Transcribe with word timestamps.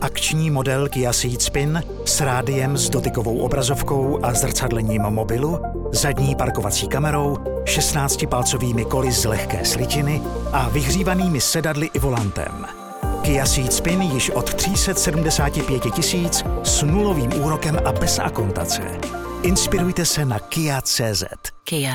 Akční 0.00 0.50
model 0.50 0.88
Kia 0.88 1.12
Ceed 1.12 1.42
Spin 1.42 1.82
s 2.04 2.20
rádiem 2.20 2.76
s 2.76 2.90
dotykovou 2.90 3.38
obrazovkou 3.38 4.18
a 4.22 4.34
zrcadlením 4.34 5.02
mobilu, 5.02 5.58
zadní 5.92 6.34
parkovací 6.34 6.88
kamerou, 6.88 7.34
16-palcovými 7.64 8.84
koly 8.84 9.12
z 9.12 9.24
lehké 9.24 9.64
slitiny 9.64 10.22
a 10.52 10.68
vyhřívanými 10.68 11.40
sedadly 11.40 11.90
i 11.94 11.98
volantem. 11.98 12.66
Kia 13.22 13.46
Ceed 13.46 13.72
Spin 13.72 14.02
již 14.02 14.30
od 14.30 14.54
375 14.54 15.82
tisíc 15.94 16.44
s 16.62 16.82
nulovým 16.82 17.44
úrokem 17.44 17.78
a 17.84 17.92
bez 17.92 18.18
akontace. 18.18 18.82
Inspirujte 19.42 20.04
se 20.04 20.24
na 20.24 20.38
Kia.cz. 20.38 21.24
Kia. 21.64 21.92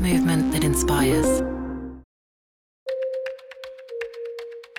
Movement 0.00 0.54
that 0.54 0.64
inspires. 0.64 1.51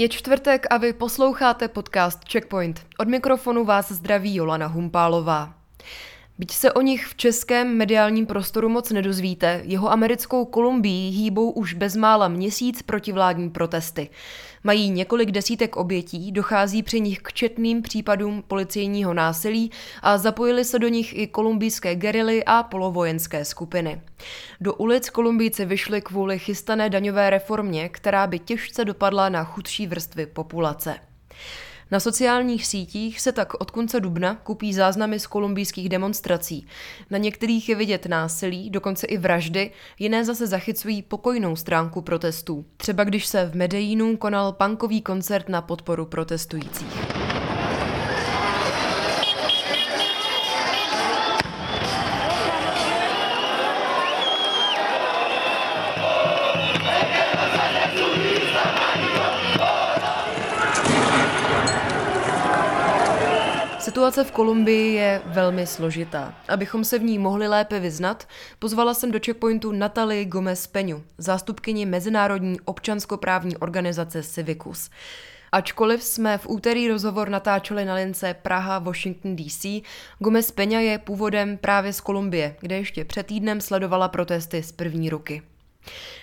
Je 0.00 0.08
čtvrtek 0.08 0.66
a 0.70 0.76
vy 0.76 0.92
posloucháte 0.92 1.68
podcast 1.68 2.18
Checkpoint. 2.32 2.86
Od 2.98 3.08
mikrofonu 3.08 3.64
vás 3.64 3.92
zdraví 3.92 4.34
Jolana 4.34 4.66
Humpálová. 4.66 5.59
Byť 6.40 6.52
se 6.52 6.72
o 6.72 6.80
nich 6.80 7.06
v 7.06 7.14
českém 7.14 7.76
mediálním 7.76 8.26
prostoru 8.26 8.68
moc 8.68 8.90
nedozvíte, 8.90 9.60
jeho 9.64 9.92
americkou 9.92 10.44
Kolumbii 10.44 11.10
hýbou 11.10 11.50
už 11.50 11.74
bezmála 11.74 12.28
měsíc 12.28 12.82
protivládní 12.82 13.50
protesty. 13.50 14.08
Mají 14.64 14.90
několik 14.90 15.30
desítek 15.30 15.76
obětí, 15.76 16.32
dochází 16.32 16.82
při 16.82 17.00
nich 17.00 17.18
k 17.22 17.32
četným 17.32 17.82
případům 17.82 18.44
policejního 18.48 19.14
násilí 19.14 19.70
a 20.02 20.18
zapojili 20.18 20.64
se 20.64 20.78
do 20.78 20.88
nich 20.88 21.18
i 21.18 21.26
kolumbijské 21.26 21.94
gerily 21.94 22.44
a 22.44 22.62
polovojenské 22.62 23.44
skupiny. 23.44 24.00
Do 24.60 24.74
ulic 24.74 25.10
Kolumbijci 25.10 25.64
vyšli 25.64 26.02
kvůli 26.02 26.38
chystané 26.38 26.90
daňové 26.90 27.30
reformě, 27.30 27.88
která 27.88 28.26
by 28.26 28.38
těžce 28.38 28.84
dopadla 28.84 29.28
na 29.28 29.44
chudší 29.44 29.86
vrstvy 29.86 30.26
populace. 30.26 30.96
Na 31.90 32.00
sociálních 32.00 32.66
sítích 32.66 33.20
se 33.20 33.32
tak 33.32 33.54
od 33.60 33.70
konce 33.70 34.00
dubna 34.00 34.34
kupí 34.34 34.74
záznamy 34.74 35.20
z 35.20 35.26
kolumbijských 35.26 35.88
demonstrací. 35.88 36.66
Na 37.10 37.18
některých 37.18 37.68
je 37.68 37.74
vidět 37.74 38.06
násilí, 38.06 38.70
dokonce 38.70 39.06
i 39.06 39.18
vraždy, 39.18 39.70
jiné 39.98 40.24
zase 40.24 40.46
zachycují 40.46 41.02
pokojnou 41.02 41.56
stránku 41.56 42.02
protestů. 42.02 42.64
Třeba 42.76 43.04
když 43.04 43.26
se 43.26 43.46
v 43.46 43.54
Medelínu 43.54 44.16
konal 44.16 44.52
punkový 44.52 45.02
koncert 45.02 45.48
na 45.48 45.62
podporu 45.62 46.06
protestujících. 46.06 47.19
Situace 64.00 64.24
v 64.24 64.32
Kolumbii 64.32 64.94
je 64.94 65.22
velmi 65.24 65.66
složitá. 65.66 66.34
Abychom 66.48 66.84
se 66.84 66.98
v 66.98 67.02
ní 67.02 67.18
mohli 67.18 67.48
lépe 67.48 67.80
vyznat, 67.80 68.28
pozvala 68.58 68.94
jsem 68.94 69.10
do 69.10 69.18
checkpointu 69.26 69.72
Natali 69.72 70.24
Gomez 70.24 70.66
Peňu, 70.66 71.02
zástupkyni 71.18 71.86
Mezinárodní 71.86 72.60
občanskoprávní 72.60 73.56
organizace 73.56 74.22
Civicus. 74.22 74.90
Ačkoliv 75.52 76.02
jsme 76.02 76.38
v 76.38 76.46
úterý 76.48 76.88
rozhovor 76.88 77.28
natáčeli 77.28 77.84
na 77.84 77.94
lince 77.94 78.34
Praha-Washington 78.42 79.36
DC, 79.36 79.66
Gomez 80.18 80.50
Peňa 80.50 80.80
je 80.80 80.98
původem 80.98 81.56
právě 81.56 81.92
z 81.92 82.00
Kolumbie, 82.00 82.56
kde 82.60 82.76
ještě 82.76 83.04
před 83.04 83.26
týdnem 83.26 83.60
sledovala 83.60 84.08
protesty 84.08 84.62
z 84.62 84.72
první 84.72 85.10
ruky. 85.10 85.42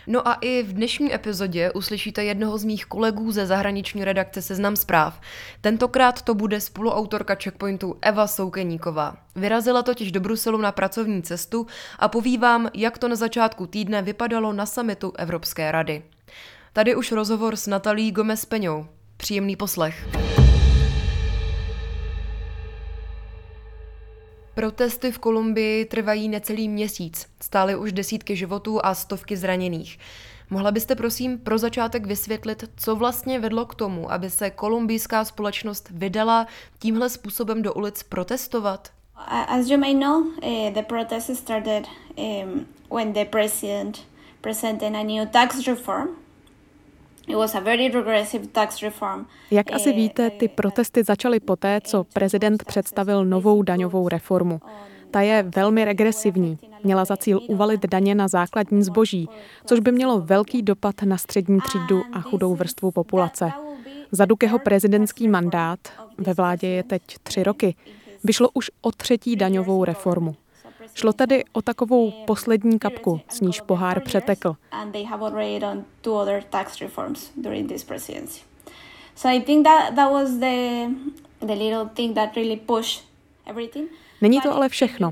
No 0.08 0.28
a 0.28 0.34
i 0.34 0.64
v 0.64 0.74
dnešní 0.74 1.14
epizodě 1.14 1.72
uslyšíte 1.72 2.24
jednoho 2.24 2.58
z 2.58 2.64
mých 2.64 2.86
kolegů 2.86 3.32
ze 3.32 3.46
zahraniční 3.46 4.06
redakce 4.06 4.42
Seznam 4.42 4.76
zpráv. 4.76 5.22
Tentokrát 5.62 6.22
to 6.22 6.36
bude 6.36 6.62
spoluautorka 6.62 7.36
Checkpointu 7.36 7.98
Eva 8.02 8.28
Soukeníková. 8.28 9.18
Vyrazila 9.36 9.84
totiž 9.84 10.12
do 10.12 10.20
Bruselu 10.20 10.58
na 10.58 10.72
pracovní 10.72 11.24
cestu 11.24 11.68
a 12.00 12.08
poví 12.08 12.38
vám, 12.38 12.70
jak 12.74 12.98
to 12.98 13.08
na 13.08 13.16
začátku 13.16 13.68
týdne 13.68 14.02
vypadalo 14.02 14.54
na 14.54 14.66
samitu 14.66 15.14
Evropské 15.18 15.72
rady. 15.72 16.04
Tady 16.74 16.96
už 16.96 17.12
rozhovor 17.12 17.56
s 17.56 17.68
Natalí 17.68 18.12
Gomez 18.12 18.46
Peňou. 18.46 18.88
Příjemný 19.18 19.56
poslech. 19.56 20.08
Protesty 24.58 25.12
v 25.12 25.20
Kolumbii 25.20 25.86
trvají 25.86 26.30
necelý 26.30 26.70
měsíc. 26.70 27.28
Stály 27.42 27.76
už 27.76 27.92
desítky 27.92 28.36
životů 28.36 28.86
a 28.86 28.96
stovky 28.96 29.38
zraněných. 29.38 30.00
Mohla 30.50 30.72
byste 30.72 30.96
prosím 30.96 31.38
pro 31.38 31.58
začátek 31.58 32.06
vysvětlit, 32.06 32.64
co 32.78 32.96
vlastně 32.96 33.40
vedlo 33.40 33.66
k 33.66 33.76
tomu, 33.76 34.12
aby 34.12 34.30
se 34.30 34.50
kolumbijská 34.50 35.26
společnost 35.26 35.90
vydala 35.92 36.48
tímhle 36.80 37.10
způsobem 37.10 37.62
do 37.62 37.74
ulic 37.74 38.04
protestovat? 38.04 38.90
As 39.48 39.70
you 39.70 39.78
may 39.78 39.94
know, 39.94 40.22
uh, 40.22 40.74
the 40.74 40.82
protest 40.82 41.36
started 41.36 41.88
when 42.92 43.14
the 43.14 43.26
president 43.26 44.00
presented 44.42 44.96
a 44.96 45.04
new 45.04 45.28
tax 45.28 45.68
reform 45.68 46.08
jak 49.52 49.74
asi 49.74 49.94
víte, 49.94 50.30
ty 50.30 50.48
protesty 50.48 51.04
začaly 51.04 51.40
poté, 51.40 51.82
co 51.84 52.04
prezident 52.04 52.64
představil 52.64 53.26
novou 53.26 53.62
daňovou 53.62 54.10
reformu. 54.10 54.62
Ta 55.12 55.22
je 55.22 55.46
velmi 55.56 55.86
regresivní. 55.86 56.58
Měla 56.84 57.06
za 57.06 57.18
cíl 57.18 57.42
uvalit 57.48 57.86
daně 57.86 58.16
na 58.16 58.28
základní 58.28 58.84
zboží, 58.84 59.30
což 59.66 59.80
by 59.80 59.92
mělo 59.92 60.22
velký 60.22 60.62
dopad 60.62 60.96
na 61.04 61.18
střední 61.18 61.60
třídu 61.62 62.04
a 62.14 62.22
chudou 62.22 62.56
vrstvu 62.56 62.92
populace. 62.92 63.52
Za 64.12 64.26
Dukeho 64.26 64.60
prezidentský 64.60 65.28
mandát, 65.28 65.80
ve 66.18 66.34
vládě 66.34 66.68
je 66.68 66.84
teď 66.84 67.02
tři 67.24 67.44
roky, 67.44 67.76
vyšlo 68.24 68.50
už 68.54 68.72
o 68.82 68.92
třetí 68.92 69.36
daňovou 69.36 69.84
reformu. 69.84 70.36
Šlo 70.94 71.14
tedy 71.14 71.44
o 71.54 71.62
takovou 71.62 72.12
poslední 72.12 72.80
kapku, 72.80 73.22
s 73.30 73.42
níž 73.42 73.62
pohár 73.62 74.02
přetekl. 74.02 74.56
Není 84.22 84.42
to 84.42 84.56
ale 84.56 84.70
všechno. 84.70 85.12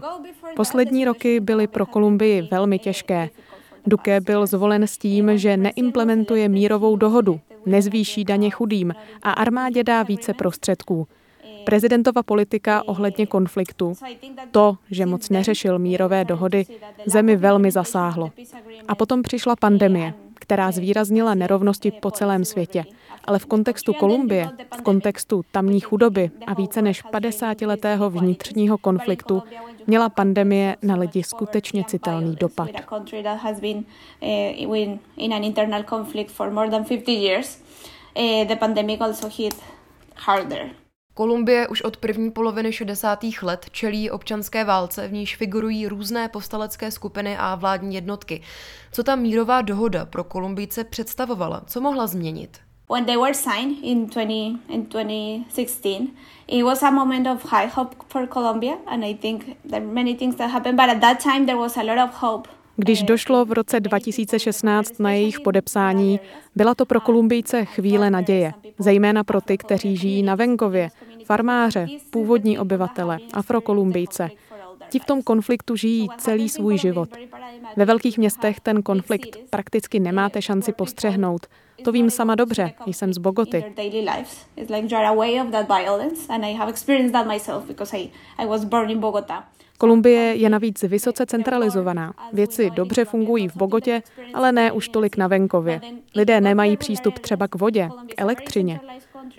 Poslední 0.56 1.06
roky 1.06 1.40
byly 1.40 1.68
pro 1.68 1.86
Kolumbii 1.86 2.42
velmi 2.42 2.80
těžké. 2.80 3.30
Duque 3.86 4.22
byl 4.22 4.48
zvolen 4.48 4.84
s 4.84 4.98
tím, 4.98 5.38
že 5.38 5.58
neimplementuje 5.58 6.50
mírovou 6.50 6.96
dohodu, 6.96 7.40
nezvýší 7.66 8.24
daně 8.24 8.50
chudým 8.50 8.96
a 9.24 9.32
armádě 9.32 9.84
dá 9.84 10.04
více 10.04 10.34
prostředků. 10.34 11.08
Prezidentova 11.66 12.24
politika 12.24 12.84
ohledně 12.86 13.26
konfliktu, 13.26 13.94
to, 14.52 14.78
že 14.92 15.06
moc 15.06 15.30
neřešil 15.30 15.80
mírové 15.80 16.26
dohody, 16.26 16.66
zemi 17.06 17.36
velmi 17.36 17.72
zasáhlo. 17.72 18.32
A 18.88 18.96
potom 18.96 19.22
přišla 19.22 19.56
pandemie, 19.56 20.14
která 20.34 20.72
zvýraznila 20.72 21.34
nerovnosti 21.34 21.92
po 21.92 22.12
celém 22.12 22.46
světě. 22.46 22.84
Ale 23.26 23.40
v 23.40 23.46
kontextu 23.46 23.94
Kolumbie, 23.94 24.50
v 24.78 24.82
kontextu 24.82 25.46
tamní 25.52 25.80
chudoby 25.80 26.32
a 26.48 26.54
více 26.54 26.82
než 26.82 27.06
50-letého 27.06 28.10
vnitřního 28.10 28.78
konfliktu 28.78 29.44
měla 29.88 30.10
pandemie 30.10 30.78
na 30.82 30.96
lidi 30.96 31.24
skutečně 31.24 31.84
citelný 31.88 32.36
dopad. 32.36 32.70
The 38.48 38.56
pandemic 38.60 39.02
also 39.02 39.30
hit 39.38 39.56
harder. 40.16 40.70
Kolumbie 41.18 41.68
už 41.68 41.82
od 41.82 41.98
první 41.98 42.32
poloviny 42.32 42.74
60. 42.74 43.26
let 43.42 43.66
čelí 43.72 44.12
občanské 44.12 44.64
válce, 44.64 45.08
v 45.08 45.14
níž 45.14 45.36
figurují 45.36 45.88
různé 45.88 46.30
povstalecké 46.30 46.92
skupiny 46.92 47.38
a 47.38 47.56
vládní 47.56 47.96
jednotky. 47.96 48.42
Co 48.92 49.04
ta 49.04 49.16
mírová 49.16 49.62
dohoda 49.62 50.06
pro 50.06 50.24
Kolumbijce 50.24 50.84
představovala? 50.84 51.62
Co 51.68 51.82
mohla 51.82 52.08
změnit? 52.08 52.58
When 52.94 53.06
they 53.06 53.18
were 53.18 53.34
signed 53.34 53.78
in, 53.84 54.08
20, 54.08 54.32
in 54.70 54.86
2016, 54.86 56.08
it 56.48 56.64
was 56.64 56.84
a 56.84 56.92
moment 56.92 57.28
of 57.28 57.52
high 57.52 57.72
hope 57.76 57.96
for 58.08 58.28
Colombia, 58.28 58.74
and 58.88 59.06
I 59.06 59.14
think 59.14 59.46
there 59.70 59.86
are 59.86 59.94
many 59.94 60.16
things 60.16 60.36
that 60.36 60.52
happened, 60.52 60.76
but 60.82 60.90
at 60.90 61.02
that 61.02 61.24
time 61.24 61.46
there 61.46 61.58
was 61.58 61.78
a 61.78 61.84
lot 61.84 61.98
of 61.98 62.10
hope 62.22 62.48
když 62.78 63.04
došlo 63.04 63.46
v 63.46 63.52
roce 63.52 63.80
2016 63.80 65.00
na 65.00 65.12
jejich 65.12 65.40
podepsání, 65.40 66.20
byla 66.56 66.76
to 66.76 66.86
pro 66.86 67.02
Kolumbijce 67.02 67.66
chvíle 67.66 68.10
naděje, 68.10 68.54
zejména 68.80 69.24
pro 69.24 69.42
ty, 69.42 69.58
kteří 69.58 69.98
žijí 69.98 70.24
na 70.24 70.36
venkově, 70.36 70.90
farmáře, 71.26 71.88
původní 72.10 72.60
obyvatele, 72.60 73.20
afrokolumbijce. 73.34 74.30
Ti 74.90 75.00
v 75.00 75.06
tom 75.06 75.22
konfliktu 75.22 75.76
žijí 75.76 76.08
celý 76.18 76.50
svůj 76.50 76.78
život. 76.78 77.10
Ve 77.76 77.86
velkých 77.86 78.18
městech 78.18 78.60
ten 78.60 78.84
konflikt 78.84 79.38
prakticky 79.50 80.00
nemáte 80.00 80.42
šanci 80.42 80.74
postřehnout. 80.74 81.48
To 81.84 81.92
vím 81.92 82.10
sama 82.10 82.36
dobře, 82.36 82.74
jsem 82.86 83.14
z 83.14 83.18
Bogoty. 83.18 83.64
Kolumbie 89.78 90.36
je 90.36 90.50
navíc 90.50 90.84
vysoce 90.84 91.26
centralizovaná. 91.26 92.14
Věci 92.34 92.70
dobře 92.70 93.06
fungují 93.06 93.48
v 93.48 93.56
Bogotě, 93.56 94.02
ale 94.34 94.52
ne 94.52 94.72
už 94.72 94.90
tolik 94.90 95.18
na 95.18 95.28
venkově. 95.28 95.82
Lidé 96.16 96.42
nemají 96.42 96.78
přístup 96.78 97.20
třeba 97.20 97.48
k 97.48 97.56
vodě, 97.56 97.90
k 98.08 98.14
elektřině. 98.18 98.80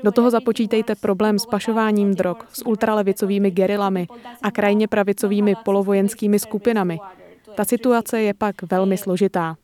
Do 0.05 0.13
toho 0.13 0.31
započítejte 0.31 0.95
problém 0.95 1.39
s 1.39 1.47
pašováním 1.47 2.15
drog, 2.15 2.37
s 2.53 2.67
ultralevicovými 2.67 3.51
gerilami 3.51 4.07
a 4.43 4.51
krajně 4.51 4.89
pravicovými 4.89 5.55
polovojenskými 5.65 6.39
skupinami. 6.39 6.99
Ta 7.55 7.65
situace 7.65 8.23
je 8.23 8.35
pak 8.35 8.63
velmi 8.63 8.97
složitá. 8.97 9.57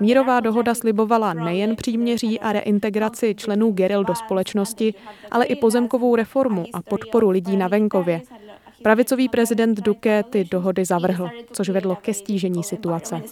Mírová 0.00 0.40
dohoda 0.40 0.74
slibovala 0.74 1.34
nejen 1.34 1.76
příměří 1.76 2.40
a 2.40 2.52
reintegraci 2.52 3.34
členů 3.34 3.72
geril 3.72 4.04
do 4.04 4.14
společnosti, 4.14 4.94
ale 5.30 5.44
i 5.44 5.56
pozemkovou 5.56 6.16
reformu 6.16 6.64
a 6.72 6.82
podporu 6.82 7.30
lidí 7.30 7.56
na 7.56 7.68
venkově. 7.68 8.20
Pravicový 8.82 9.28
prezident 9.28 9.80
Duque 9.80 10.22
ty 10.30 10.44
dohody 10.44 10.84
zavrhl, 10.84 11.30
což 11.52 11.68
vedlo 11.68 11.96
ke 11.96 12.14
stížení 12.14 12.62
situace. 12.62 13.22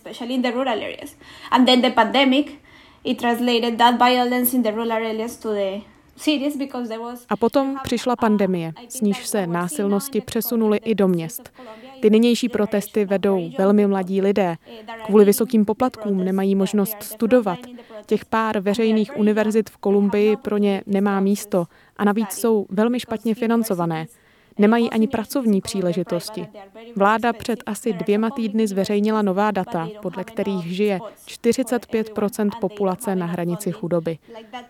A 7.29 7.37
potom 7.37 7.77
přišla 7.83 8.17
pandemie, 8.17 8.73
s 8.89 9.01
níž 9.01 9.27
se 9.27 9.47
násilnosti 9.47 10.21
přesunuly 10.21 10.79
i 10.79 10.95
do 10.95 11.09
měst. 11.09 11.53
Ty 12.01 12.11
nynější 12.11 12.49
protesty 12.49 13.05
vedou 13.05 13.51
velmi 13.59 13.87
mladí 13.87 14.23
lidé. 14.23 14.57
Kvůli 15.07 15.25
vysokým 15.25 15.65
poplatkům 15.65 16.25
nemají 16.25 16.55
možnost 16.55 17.03
studovat. 17.03 17.59
Těch 18.07 18.25
pár 18.25 18.61
veřejných 18.61 19.17
univerzit 19.17 19.71
v 19.71 19.77
Kolumbii 19.77 20.37
pro 20.37 20.59
ně 20.59 20.83
nemá 20.87 21.21
místo 21.21 21.67
a 21.97 22.05
navíc 22.05 22.33
jsou 22.33 22.67
velmi 22.69 23.01
špatně 23.01 23.35
financované. 23.35 24.07
Nemají 24.61 24.91
ani 24.91 25.09
pracovní 25.09 25.61
příležitosti. 25.61 26.47
Vláda 26.97 27.33
před 27.33 27.63
asi 27.67 27.93
dvěma 27.93 28.31
týdny 28.31 28.67
zveřejnila 28.67 29.23
nová 29.23 29.51
data, 29.51 29.89
podle 30.03 30.25
kterých 30.25 30.77
žije 30.77 30.99
45% 31.27 32.51
populace 32.61 33.17
na 33.17 33.27
hranici 33.27 33.73
chudoby. 33.73 34.19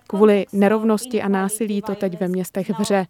Kvůli 0.07 0.47
nerovnosti 0.53 1.23
a 1.23 1.29
násilí 1.29 1.83
to 1.83 1.95
teď 1.95 2.21
ve 2.21 2.29
městech 2.29 2.71
vře. 2.79 3.07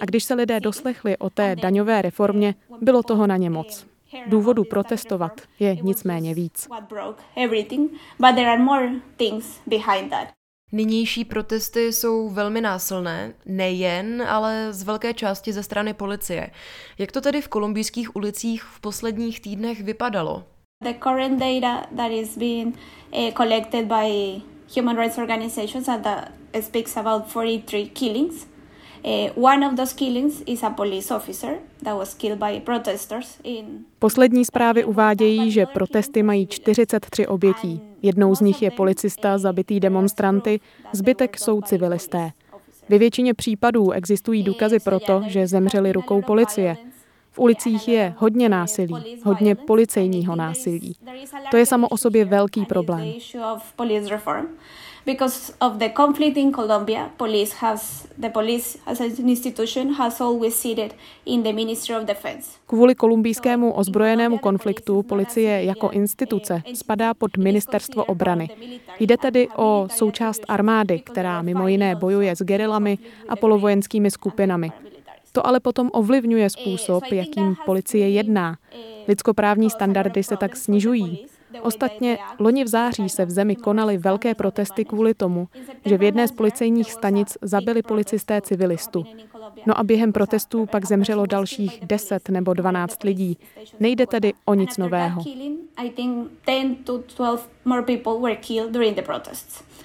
A 0.00 0.04
když 0.04 0.24
se 0.24 0.34
lidé 0.34 0.60
doslechli 0.60 1.18
o 1.18 1.30
té 1.30 1.56
daňové 1.56 2.02
reformě, 2.02 2.54
bylo 2.80 3.02
toho 3.02 3.26
na 3.26 3.36
ně 3.36 3.50
moc. 3.50 3.86
Důvodu 4.26 4.64
protestovat 4.64 5.40
je 5.58 5.76
nicméně 5.82 6.34
víc. 6.34 6.68
Nynější 10.74 11.24
protesty 11.24 11.92
jsou 11.92 12.28
velmi 12.28 12.60
násilné, 12.60 13.34
nejen, 13.46 14.22
ale 14.28 14.68
z 14.70 14.82
velké 14.82 15.14
části 15.14 15.52
ze 15.52 15.62
strany 15.62 15.94
policie. 15.94 16.50
Jak 16.98 17.12
to 17.12 17.20
tedy 17.20 17.40
v 17.40 17.48
kolumbijských 17.48 18.16
ulicích 18.16 18.62
v 18.62 18.80
posledních 18.80 19.40
týdnech 19.40 19.80
vypadalo? 19.80 20.44
The 20.84 20.94
current 21.02 21.40
data 21.40 21.86
that 21.96 22.10
is 22.10 22.38
being 22.38 22.76
uh, 23.12 23.30
collected 23.36 23.86
by 23.86 24.42
human 24.76 24.96
rights 24.96 25.18
organizations 25.18 25.86
that 25.86 26.32
speaks 26.60 26.96
about 26.96 27.28
43 27.28 27.86
killings 27.86 28.46
Poslední 33.98 34.44
zprávy 34.44 34.84
uvádějí, 34.84 35.50
že 35.50 35.66
protesty 35.66 36.22
mají 36.22 36.46
43 36.46 37.26
obětí. 37.26 37.80
Jednou 38.02 38.34
z 38.34 38.40
nich 38.40 38.62
je 38.62 38.70
policista 38.70 39.38
zabitý 39.38 39.80
demonstranty, 39.80 40.60
zbytek 40.92 41.38
jsou 41.38 41.60
civilisté. 41.60 42.30
Ve 42.88 42.98
většině 42.98 43.34
případů 43.34 43.90
existují 43.90 44.42
důkazy 44.42 44.80
pro 44.80 45.00
to, 45.00 45.22
že 45.26 45.46
zemřeli 45.46 45.92
rukou 45.92 46.22
policie. 46.22 46.76
V 47.30 47.38
ulicích 47.38 47.88
je 47.88 48.14
hodně 48.18 48.48
násilí, 48.48 49.20
hodně 49.24 49.54
policejního 49.54 50.36
násilí. 50.36 50.96
To 51.50 51.56
je 51.56 51.66
samo 51.66 51.88
o 51.88 51.96
sobě 51.96 52.24
velký 52.24 52.66
problém 52.66 53.12
because 55.06 55.52
of 55.60 55.72
the 55.78 55.88
conflict 55.88 56.36
in 56.36 56.52
Colombia, 56.52 57.10
police 57.16 57.54
has 57.58 58.08
the 58.20 58.30
police 58.30 58.78
as 58.86 59.00
an 59.00 59.28
institution 59.28 59.92
has 59.92 60.20
always 60.20 60.54
seated 60.54 60.94
in 61.26 61.42
the 61.42 61.52
Ministry 61.52 61.96
of 61.96 62.04
Defense. 62.04 62.50
Kvůli 62.66 62.94
kolumbijskému 62.94 63.72
ozbrojenému 63.72 64.38
konfliktu 64.38 65.02
policie 65.02 65.64
jako 65.64 65.90
instituce 65.90 66.62
spadá 66.74 67.14
pod 67.14 67.36
ministerstvo 67.36 68.04
obrany. 68.04 68.48
Jde 69.00 69.16
tedy 69.16 69.48
o 69.56 69.88
součást 69.90 70.40
armády, 70.48 71.00
která 71.00 71.42
mimo 71.42 71.68
jiné 71.68 71.94
bojuje 71.94 72.36
s 72.36 72.42
gerilami 72.42 72.98
a 73.28 73.36
polovojenskými 73.36 74.10
skupinami. 74.10 74.72
To 75.32 75.46
ale 75.46 75.60
potom 75.60 75.90
ovlivňuje 75.92 76.50
způsob, 76.50 77.04
jakým 77.12 77.56
policie 77.66 78.10
jedná. 78.10 78.56
Lidskoprávní 79.08 79.70
standardy 79.70 80.22
se 80.22 80.36
tak 80.36 80.56
snižují. 80.56 81.26
Ostatně 81.60 82.18
loni 82.38 82.64
v 82.64 82.68
září 82.68 83.08
se 83.08 83.24
v 83.24 83.30
zemi 83.30 83.56
konaly 83.56 83.98
velké 83.98 84.34
protesty 84.34 84.84
kvůli 84.84 85.14
tomu, 85.14 85.48
že 85.84 85.98
v 85.98 86.02
jedné 86.02 86.28
z 86.28 86.32
policejních 86.32 86.92
stanic 86.92 87.38
zabili 87.42 87.82
policisté 87.82 88.40
civilistu. 88.40 89.04
No 89.66 89.78
a 89.78 89.82
během 89.82 90.12
protestů 90.12 90.66
pak 90.66 90.84
zemřelo 90.84 91.26
dalších 91.26 91.80
10 91.86 92.28
nebo 92.28 92.54
12 92.54 93.04
lidí. 93.04 93.38
Nejde 93.80 94.06
tedy 94.06 94.32
o 94.44 94.54
nic 94.54 94.78
nového. 94.78 95.22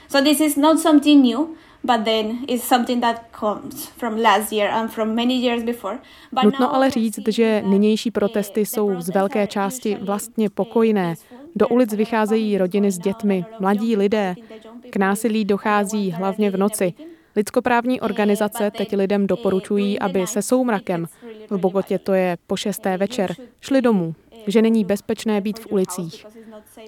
So 0.09 0.23
this 0.23 0.39
is 0.39 0.55
not 0.55 0.79
something 0.79 1.23
new, 1.23 1.47
but 1.83 2.05
then 2.05 2.45
it's 2.47 2.63
something 2.63 3.01
that 3.01 3.21
comes 3.39 3.85
from 3.85 4.17
last 4.21 4.51
year 4.51 4.69
and 4.69 4.91
from 4.91 5.15
many 5.15 5.33
years 5.33 5.63
before. 5.63 5.99
Nutno 6.43 6.75
ale 6.75 6.89
říct, 6.89 7.19
že 7.27 7.63
nynější 7.65 8.11
protesty 8.11 8.65
jsou 8.65 9.01
z 9.01 9.09
velké 9.09 9.47
části 9.47 9.97
vlastně 10.01 10.49
pokojné. 10.49 11.15
Do 11.57 11.67
ulic 11.67 11.93
vycházejí 11.93 12.57
rodiny 12.57 12.91
s 12.91 12.97
dětmi, 12.97 13.45
mladí 13.59 13.95
lidé. 13.95 14.35
K 14.89 14.95
násilí 14.95 15.45
dochází 15.45 16.11
hlavně 16.11 16.51
v 16.51 16.57
noci. 16.57 16.93
Lidskoprávní 17.35 18.01
organizace 18.01 18.71
teď 18.71 18.95
lidem 18.95 19.27
doporučují, 19.27 19.99
aby 19.99 20.27
se 20.27 20.41
soumrakem, 20.41 21.05
v 21.49 21.57
Bogotě 21.57 21.99
to 21.99 22.13
je 22.13 22.37
po 22.47 22.55
šesté 22.57 22.97
večer, 22.97 23.35
šli 23.61 23.81
domů, 23.81 24.15
že 24.47 24.61
není 24.61 24.85
bezpečné 24.85 25.41
být 25.41 25.59
v 25.59 25.67
ulicích. 25.71 26.25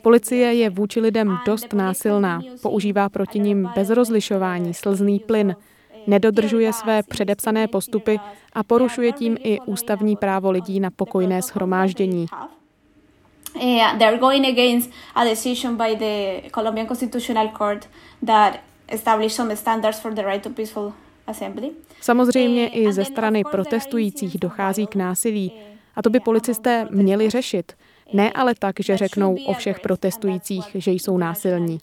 Policie 0.03 0.53
je 0.53 0.69
vůči 0.69 0.99
lidem 0.99 1.37
dost 1.45 1.73
násilná, 1.73 2.41
používá 2.61 3.09
proti 3.09 3.39
nim 3.39 3.69
bez 3.75 3.89
rozlišování 3.89 4.73
slzný 4.73 5.19
plyn, 5.19 5.55
nedodržuje 6.07 6.73
své 6.73 7.03
předepsané 7.03 7.67
postupy 7.67 8.19
a 8.53 8.63
porušuje 8.63 9.11
tím 9.11 9.37
i 9.43 9.59
ústavní 9.65 10.15
právo 10.15 10.51
lidí 10.51 10.79
na 10.79 10.89
pokojné 10.91 11.41
schromáždění. 11.41 12.25
Uh, 13.55 13.97
they're 13.97 14.19
going 14.19 14.45
against 14.45 14.91
a 15.15 15.25
decision 15.25 15.77
by 15.77 15.95
the 15.95 16.49
Colombian 16.49 16.87
Constitutional 16.87 17.49
Court 17.49 17.89
that 18.25 18.59
established 18.91 19.35
some 19.35 19.55
standards 19.55 19.99
for 19.99 20.13
the 20.13 20.23
right 20.23 20.43
to 20.43 20.49
peaceful 20.49 20.93
assembly. 21.27 21.71
Samozřejmě 22.01 22.69
uh, 22.69 22.77
i 22.77 22.93
ze 22.93 23.05
strany 23.05 23.43
protestujících 23.43 24.37
dochází 24.37 24.87
k 24.87 24.95
násilí 24.95 25.53
a 25.95 26.01
to 26.01 26.09
by 26.09 26.19
policisté 26.19 26.87
měli 26.91 27.29
řešit. 27.29 27.73
Ne 28.13 28.31
ale 28.31 28.55
tak, 28.55 28.75
že 28.79 28.97
řeknou 28.97 29.35
o 29.45 29.53
všech 29.53 29.79
protestujících, 29.79 30.65
že 30.75 30.91
jsou 30.91 31.17
násilní. 31.17 31.79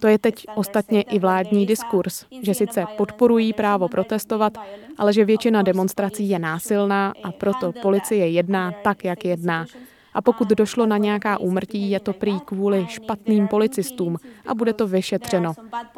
To 0.00 0.08
je 0.08 0.18
teď 0.18 0.46
ostatně 0.54 1.02
i 1.02 1.18
vládní 1.18 1.66
diskurs, 1.66 2.24
že 2.42 2.54
sice 2.54 2.84
podporují 2.96 3.52
právo 3.52 3.88
protestovat, 3.88 4.58
ale 4.98 5.12
že 5.12 5.24
většina 5.24 5.62
demonstrací 5.62 6.28
je 6.28 6.38
násilná 6.38 7.12
a 7.22 7.32
proto 7.32 7.72
policie 7.72 8.28
jedná 8.28 8.72
tak, 8.82 9.04
jak 9.04 9.24
jedná. 9.24 9.66
A 10.14 10.22
pokud 10.22 10.48
došlo 10.48 10.86
na 10.86 10.96
nějaká 10.96 11.38
úmrtí, 11.38 11.90
je 11.90 12.00
to 12.00 12.12
prý 12.12 12.40
kvůli 12.40 12.86
špatným 12.88 13.48
policistům 13.48 14.16
a 14.46 14.54
bude 14.54 14.72
to 14.72 14.86
vyšetřeno. 14.86 15.52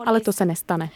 Ale 0.07 0.21
to 0.21 0.33
se 0.33 0.45
nestane. 0.45 0.91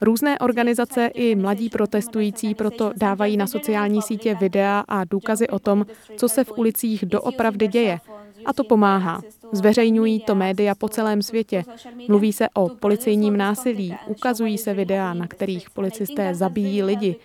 Různé 0.00 0.38
organizace 0.38 1.06
i 1.06 1.34
mladí 1.34 1.68
protestující 1.68 2.54
proto 2.54 2.92
dávají 2.96 3.36
na 3.36 3.46
sociální 3.46 4.02
sítě 4.02 4.34
videa 4.34 4.84
a 4.88 5.04
důkazy 5.04 5.48
o 5.48 5.58
tom, 5.58 5.86
co 6.16 6.28
se 6.28 6.44
v 6.44 6.52
ulicích 6.58 7.06
doopravdy 7.06 7.68
děje. 7.68 8.00
A 8.44 8.52
to 8.52 8.64
pomáhá. 8.64 9.22
Zveřejňují 9.52 10.20
to 10.20 10.34
média 10.34 10.74
po 10.74 10.88
celém 10.88 11.22
světě. 11.22 11.64
Mluví 12.08 12.32
se 12.32 12.48
o 12.54 12.68
policejním 12.68 13.36
násilí, 13.36 13.96
ukazují 14.06 14.58
se 14.58 14.74
videa, 14.74 15.14
na 15.14 15.26
kterých 15.26 15.70
policisté 15.70 16.34
zabíjí 16.34 16.82
lidi. 16.82 17.16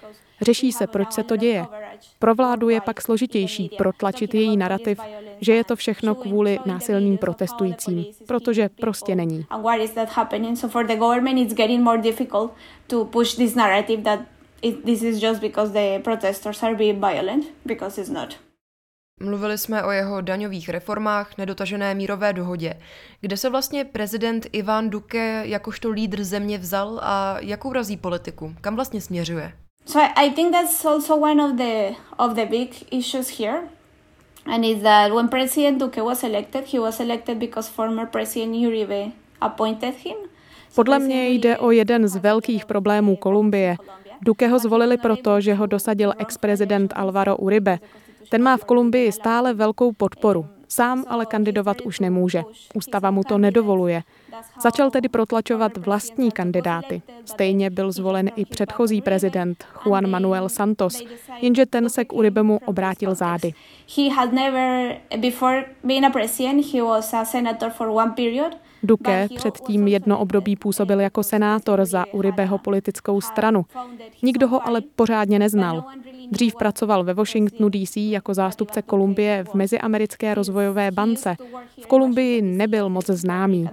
Řeší 0.42 0.72
se, 0.72 0.88
proč 0.88 1.12
se 1.12 1.24
to 1.24 1.36
děje. 1.36 1.66
Pro 2.20 2.36
vládu 2.36 2.70
je 2.70 2.82
pak 2.82 3.02
složitější 3.02 3.72
protlačit 3.78 4.34
její 4.34 4.58
narrativ, 4.58 5.00
že 5.42 5.56
je 5.56 5.64
to 5.64 5.76
všechno 5.76 6.16
kvůli 6.16 6.60
násilným 6.66 7.18
protestujícím, 7.18 8.06
protože 8.28 8.70
prostě 8.70 9.16
není. 9.16 9.46
This 14.86 15.04
is 15.04 15.24
just 15.24 15.42
because 15.42 15.74
the 15.74 16.00
protesters 16.04 16.64
are 16.64 16.76
being 16.76 17.00
violent, 17.00 17.46
because 17.66 18.02
it's 18.02 18.10
not. 18.10 18.47
Mluvili 19.20 19.58
jsme 19.58 19.84
o 19.84 19.92
jeho 19.92 20.22
daňových 20.22 20.70
reformách, 20.70 21.38
nedotažené 21.38 21.96
mírové 21.96 22.34
dohodě. 22.34 22.74
Kde 23.22 23.38
se 23.38 23.50
vlastně 23.50 23.86
prezident 23.86 24.48
Ivan 24.52 24.90
Duque 24.90 25.42
jakožto 25.44 25.90
lídr 25.90 26.24
země 26.24 26.58
vzal 26.58 27.00
a 27.04 27.38
jakou 27.40 27.74
razí 27.74 27.98
politiku? 27.98 28.54
Kam 28.62 28.76
vlastně 28.76 29.02
směřuje? 29.02 29.52
So 29.86 30.08
I 30.16 30.30
think 30.30 30.52
that's 30.52 30.86
also 30.86 31.16
one 31.16 31.44
of 31.44 31.52
the 31.52 31.96
of 32.18 32.34
the 32.34 32.46
big 32.46 32.94
issues 32.94 33.40
here. 33.40 33.62
And 34.46 34.66
is 34.66 34.84
that 34.84 35.12
when 35.12 35.28
President 35.28 35.80
Duque 35.80 36.04
was 36.04 36.24
elected, 36.24 36.66
he 36.74 36.80
was 36.80 37.00
elected 37.00 37.38
because 37.38 37.72
former 37.72 38.08
President 38.08 38.56
Uribe 38.56 39.12
appointed 39.42 39.96
him. 40.06 40.18
Podle 40.76 41.00
mě 41.00 41.30
jde 41.30 41.58
o 41.58 41.72
jeden 41.72 42.08
z 42.08 42.16
velkých 42.16 42.66
problémů 42.66 43.16
Kolumbie. 43.16 43.76
Duque 44.22 44.48
ho 44.48 44.60
zvolili 44.60 44.98
proto, 44.98 45.42
že 45.42 45.54
ho 45.54 45.66
dosadil 45.66 46.14
ex-prezident 46.18 46.94
Alvaro 46.96 47.38
Uribe, 47.38 47.80
ten 48.30 48.44
má 48.44 48.58
v 48.58 48.66
Kolumbii 48.66 49.12
stále 49.12 49.54
velkou 49.54 49.92
podporu. 49.92 50.46
Sám 50.70 51.04
ale 51.08 51.26
kandidovat 51.26 51.82
už 51.82 52.00
nemůže. 52.00 52.44
Ústava 52.76 53.12
mu 53.12 53.24
to 53.24 53.38
nedovoluje. 53.38 54.04
Začal 54.62 54.92
tedy 54.92 55.10
protlačovat 55.10 55.78
vlastní 55.78 56.32
kandidáty. 56.32 57.02
Stejně 57.26 57.70
byl 57.70 57.92
zvolen 57.92 58.32
i 58.36 58.46
předchozí 58.46 59.02
prezident 59.02 59.66
Juan 59.86 60.10
Manuel 60.10 60.50
Santos, 60.50 61.02
jenže 61.42 61.66
ten 61.66 61.90
se 61.90 62.06
k 62.06 62.14
Uribemu 62.14 62.60
obrátil 62.66 63.16
zády. 63.16 63.54
He 63.98 64.16
had 64.16 64.34
never, 64.34 64.98
before 65.18 65.66
being 65.84 66.06
a 66.06 66.10
president, 66.10 66.74
he 66.74 66.84
was 66.84 67.14
a 67.14 67.26
senator 67.26 67.70
for 67.70 67.88
one 67.88 68.12
period, 68.12 68.58
Duque 68.88 69.28
předtím 69.36 69.88
jedno 69.88 70.20
období 70.20 70.56
působil 70.56 71.00
jako 71.00 71.24
senátor 71.24 71.86
za 71.86 72.06
Uribeho 72.14 72.58
politickou 72.58 73.22
stranu. 73.22 73.66
Nikdo 74.24 74.48
ho 74.48 74.68
ale 74.68 74.82
pořádně 74.96 75.40
neznal. 75.40 75.84
Dřív 76.32 76.56
pracoval 76.56 77.04
ve 77.04 77.14
Washingtonu 77.14 77.70
DC 77.70 77.98
jako 77.98 78.34
zástupce 78.34 78.82
Kolumbie 78.82 79.44
v 79.44 79.54
Meziamerické 79.54 80.36
rozvojové 80.36 80.92
bance. 80.92 81.36
V 81.82 81.88
Kolumbii 81.88 82.42
nebyl 82.42 82.90
moc 82.90 83.06
známý. 83.08 83.70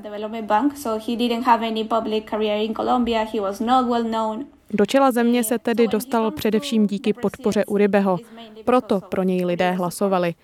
Do 4.71 4.87
čela 4.87 5.11
země 5.11 5.45
se 5.45 5.59
tedy 5.59 5.89
dostal 5.89 6.31
především 6.31 6.87
díky 6.87 7.13
podpoře 7.13 7.65
Uribeho. 7.65 8.19
Proto 8.65 9.01
pro 9.01 9.23
něj 9.23 9.45
lidé 9.45 9.71
hlasovali. 9.71 10.35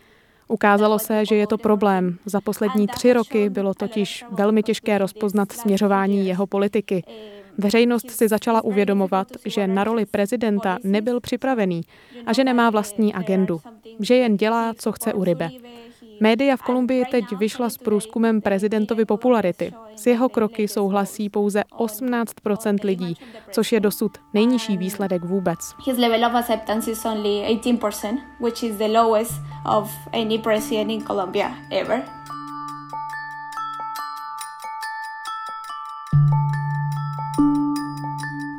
Ukázalo 0.51 0.99
se, 0.99 1.27
že 1.27 1.35
je 1.35 1.47
to 1.47 1.59
problém. 1.59 2.19
Za 2.27 2.41
poslední 2.41 2.87
tři 2.87 3.13
roky 3.13 3.51
bylo 3.51 3.75
totiž 3.75 4.25
velmi 4.31 4.63
těžké 4.63 4.99
rozpoznat 4.99 5.53
směřování 5.53 6.27
jeho 6.27 6.47
politiky. 6.47 7.03
Veřejnost 7.61 8.11
si 8.11 8.29
začala 8.29 8.65
uvědomovat, 8.65 9.29
že 9.45 9.67
na 9.67 9.85
roli 9.85 10.07
prezidenta 10.07 10.79
nebyl 10.85 11.21
připravený 11.21 11.81
a 12.27 12.33
že 12.33 12.45
nemá 12.45 12.71
vlastní 12.71 13.15
agendu, 13.15 13.61
že 14.01 14.15
jen 14.15 14.37
dělá, 14.37 14.73
co 14.79 14.93
chce 14.93 15.15
u 15.15 15.25
rybe. 15.25 15.51
Média 16.21 16.57
v 16.57 16.63
Kolumbii 16.63 17.05
teď 17.11 17.25
vyšla 17.39 17.71
s 17.71 17.79
průzkumem 17.79 18.41
prezidentovy 18.41 19.05
popularity. 19.05 19.73
S 19.97 20.07
jeho 20.07 20.29
kroky 20.29 20.69
souhlasí 20.69 21.29
pouze 21.29 21.65
18% 21.79 22.79
lidí, 22.85 23.17
což 23.51 23.73
je 23.73 23.81
dosud 23.81 24.13
nejnižší 24.35 24.77
výsledek 24.77 25.25
vůbec. 25.25 25.59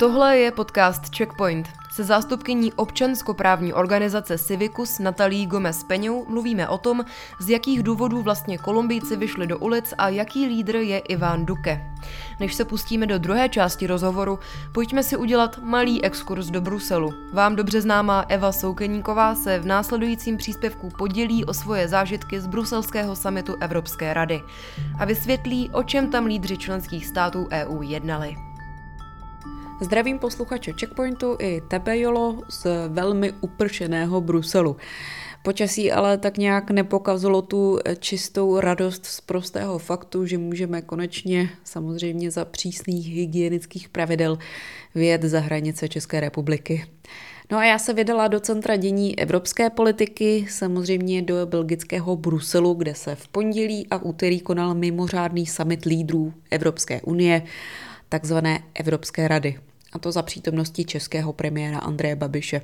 Tohle 0.02 0.38
je 0.38 0.52
podcast 0.52 1.16
Checkpoint. 1.18 1.70
Se 1.92 2.04
zástupkyní 2.04 2.74
občanskoprávní 2.74 3.74
organizace 3.74 4.38
Civicus 4.38 5.00
Natalí 5.00 5.46
Gomez 5.46 5.84
Peňou 5.84 6.26
mluvíme 6.30 6.68
o 6.68 6.78
tom, 6.78 7.06
z 7.40 7.50
jakých 7.50 7.84
důvodů 7.84 8.22
vlastně 8.22 8.58
Kolumbijci 8.58 9.16
vyšli 9.16 9.48
do 9.48 9.58
ulic 9.58 9.94
a 9.98 10.10
jaký 10.10 10.46
lídr 10.46 10.76
je 10.76 11.00
Iván 11.00 11.46
Duque. 11.46 11.92
Než 12.40 12.54
se 12.54 12.66
pustíme 12.66 13.08
do 13.08 13.18
druhé 13.18 13.50
části 13.50 13.88
rozhovoru, 13.88 14.40
pojďme 14.72 15.04
si 15.04 15.18
udělat 15.18 15.60
malý 15.64 16.04
exkurs 16.04 16.48
do 16.48 16.62
Bruselu. 16.62 17.14
Vám 17.34 17.56
dobře 17.56 17.82
známá 17.82 18.26
Eva 18.28 18.52
Soukeníková 18.52 19.36
se 19.36 19.60
v 19.60 19.66
následujícím 19.66 20.38
příspěvku 20.38 20.90
podělí 20.98 21.46
o 21.46 21.54
svoje 21.54 21.88
zážitky 21.88 22.42
z 22.42 22.48
bruselského 22.48 23.16
samitu 23.16 23.56
Evropské 23.60 24.14
rady 24.14 24.42
a 25.00 25.06
vysvětlí, 25.06 25.70
o 25.70 25.84
čem 25.84 26.12
tam 26.12 26.26
lídři 26.26 26.58
členských 26.58 27.06
států 27.06 27.48
EU 27.52 27.82
jednali. 27.82 28.51
Zdravím 29.82 30.20
posluchače 30.20 30.72
Checkpointu 30.80 31.38
i 31.40 31.62
tebe, 31.68 32.00
Jolo, 32.00 32.42
z 32.50 32.68
velmi 32.88 33.34
upršeného 33.42 34.22
Bruselu. 34.22 34.78
Počasí 35.44 35.92
ale 35.92 36.18
tak 36.18 36.38
nějak 36.38 36.72
nepokazilo 36.72 37.42
tu 37.42 37.80
čistou 38.00 38.60
radost 38.60 39.06
z 39.06 39.22
prostého 39.22 39.80
faktu, 39.80 40.26
že 40.26 40.38
můžeme 40.38 40.82
konečně, 40.82 41.50
samozřejmě 41.64 42.32
za 42.32 42.46
přísných 42.46 43.08
hygienických 43.08 43.90
pravidel, 43.90 44.38
vyjet 44.96 45.24
za 45.24 45.40
hranice 45.40 45.90
České 45.90 46.20
republiky. 46.20 46.86
No 47.52 47.58
a 47.58 47.66
já 47.66 47.80
se 47.80 47.94
vydala 47.94 48.28
do 48.28 48.40
centra 48.40 48.76
dění 48.76 49.20
evropské 49.20 49.70
politiky, 49.70 50.46
samozřejmě 50.50 51.22
do 51.22 51.46
belgického 51.46 52.16
Bruselu, 52.16 52.74
kde 52.74 52.96
se 52.96 53.16
v 53.16 53.28
pondělí 53.28 53.88
a 53.92 53.98
úterý 53.98 54.40
konal 54.40 54.76
mimořádný 54.76 55.46
summit 55.46 55.86
lídrů 55.86 56.34
Evropské 56.52 57.02
unie, 57.02 57.42
takzvané 58.10 58.64
Evropské 58.74 59.28
rady 59.28 59.58
a 59.94 60.00
to 60.00 60.12
za 60.12 60.22
přítomnosti 60.22 60.86
českého 60.86 61.34
premiéra 61.34 61.80
Andreje 61.80 62.16
Babiše. 62.16 62.62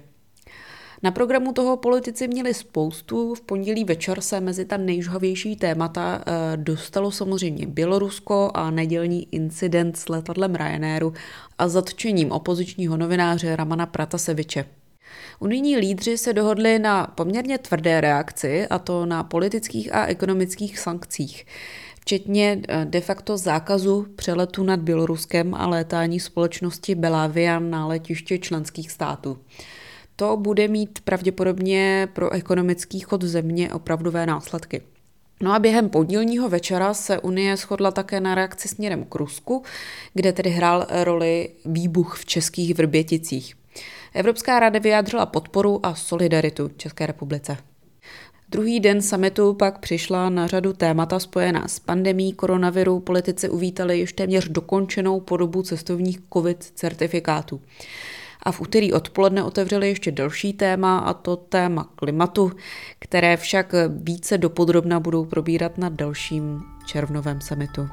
Na 1.04 1.12
programu 1.12 1.54
toho 1.54 1.78
politici 1.78 2.28
měli 2.28 2.54
spoustu. 2.54 3.36
V 3.36 3.42
pondělí 3.42 3.84
večer 3.84 4.22
se 4.22 4.40
mezi 4.40 4.66
ta 4.66 4.78
nejžhavější 4.78 5.56
témata 5.56 6.24
eh, 6.26 6.58
dostalo 6.58 7.12
samozřejmě 7.12 7.68
Bělorusko 7.68 8.52
a 8.54 8.72
nedělní 8.72 9.28
incident 9.32 9.98
s 9.98 10.10
letadlem 10.10 10.56
Ryanairu 10.56 11.14
a 11.58 11.68
zatčením 11.68 12.32
opozičního 12.32 12.98
novináře 12.98 13.56
Ramana 13.56 13.86
Prataseviče. 13.86 14.66
Unijní 15.40 15.78
lídři 15.78 16.18
se 16.18 16.34
dohodli 16.34 16.80
na 16.80 17.08
poměrně 17.08 17.58
tvrdé 17.58 18.02
reakci, 18.02 18.68
a 18.68 18.80
to 18.80 19.06
na 19.06 19.24
politických 19.24 19.96
a 19.96 20.06
ekonomických 20.06 20.80
sankcích 20.80 21.46
včetně 22.08 22.62
eh, 22.68 22.86
de 22.86 23.02
facto 23.02 23.38
zákazu 23.38 24.08
přeletu 24.16 24.64
nad 24.64 24.80
Běloruskem 24.80 25.54
a 25.54 25.68
létání 25.68 26.20
společnosti 26.20 26.96
Belavian 26.96 27.70
na 27.70 27.88
letiště 27.88 28.38
členských 28.38 28.92
států. 28.92 29.38
To 30.16 30.38
bude 30.38 30.68
mít 30.68 31.00
pravděpodobně 31.04 32.08
pro 32.14 32.34
ekonomický 32.34 33.00
chod 33.00 33.24
země 33.24 33.74
opravdové 33.74 34.26
následky. 34.26 34.82
No 35.42 35.54
a 35.54 35.60
během 35.60 35.90
podílního 35.90 36.50
večera 36.50 36.94
se 36.94 37.20
Unie 37.20 37.58
shodla 37.58 37.92
také 37.92 38.20
na 38.20 38.36
reakci 38.36 38.68
směrem 38.68 39.06
k 39.06 39.16
Rusku, 39.16 39.64
kde 40.14 40.34
tedy 40.34 40.50
hrál 40.50 40.88
roli 40.90 41.50
výbuch 41.66 42.16
v 42.16 42.26
českých 42.26 42.76
Vrběticích. 42.76 43.56
Evropská 44.14 44.60
rada 44.60 44.80
vyjádřila 44.80 45.26
podporu 45.26 45.86
a 45.86 45.96
solidaritu 45.96 46.70
České 46.78 47.06
republice. 47.06 47.58
Druhý 48.50 48.80
den 48.80 49.02
summitu 49.02 49.54
pak 49.54 49.80
přišla 49.80 50.30
na 50.30 50.48
řadu 50.48 50.74
témata 50.74 51.20
spojená 51.20 51.68
s 51.68 51.80
pandemí 51.80 52.34
koronaviru. 52.34 53.00
Politici 53.00 53.50
uvítali 53.50 54.00
již 54.00 54.14
téměř 54.14 54.48
dokončenou 54.50 55.20
podobu 55.20 55.62
cestovních 55.64 56.20
COVID 56.34 56.64
certifikátů. 56.64 57.62
A 58.44 58.52
v 58.52 58.62
úterý 58.62 58.94
odpoledne 58.94 59.44
otevřeli 59.44 59.88
ještě 59.88 60.12
další 60.12 60.54
téma, 60.54 61.00
a 61.00 61.14
to 61.14 61.36
téma 61.36 61.90
klimatu, 61.96 62.52
které 63.00 63.38
však 63.38 63.76
více 63.90 64.38
dopodrobna 64.38 65.00
budou 65.00 65.26
probírat 65.26 65.78
na 65.78 65.90
dalším 65.90 66.64
červnovém 66.86 67.42
summitu. 67.42 67.88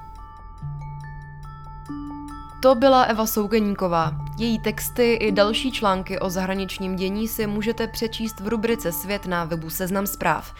To 2.64 2.74
byla 2.74 3.02
Eva 3.02 3.26
Soukeníková. 3.26 4.12
Její 4.38 4.58
texty 4.58 5.12
i 5.14 5.32
další 5.32 5.72
články 5.72 6.18
o 6.18 6.30
zahraničním 6.30 6.96
dění 6.96 7.28
si 7.28 7.46
můžete 7.46 7.86
přečíst 7.86 8.40
v 8.40 8.48
rubrice 8.48 8.92
Svět 8.92 9.26
na 9.26 9.44
webu 9.44 9.70
Seznam 9.70 10.06
zpráv. 10.06 10.54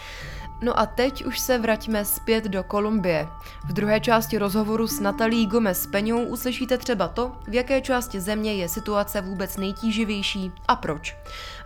No 0.62 0.78
a 0.78 0.86
teď 0.86 1.24
už 1.24 1.38
se 1.38 1.58
vraťme 1.58 2.04
zpět 2.04 2.44
do 2.44 2.64
Kolumbie. 2.64 3.28
V 3.64 3.72
druhé 3.72 4.00
části 4.00 4.38
rozhovoru 4.38 4.86
s 4.86 5.00
Natalí 5.00 5.46
Gomez 5.46 5.86
Peňou 5.86 6.24
uslyšíte 6.24 6.78
třeba 6.78 7.08
to, 7.08 7.32
v 7.48 7.54
jaké 7.54 7.80
části 7.80 8.20
země 8.20 8.54
je 8.54 8.68
situace 8.68 9.20
vůbec 9.20 9.56
nejtíživější 9.56 10.52
a 10.68 10.76
proč. 10.76 11.16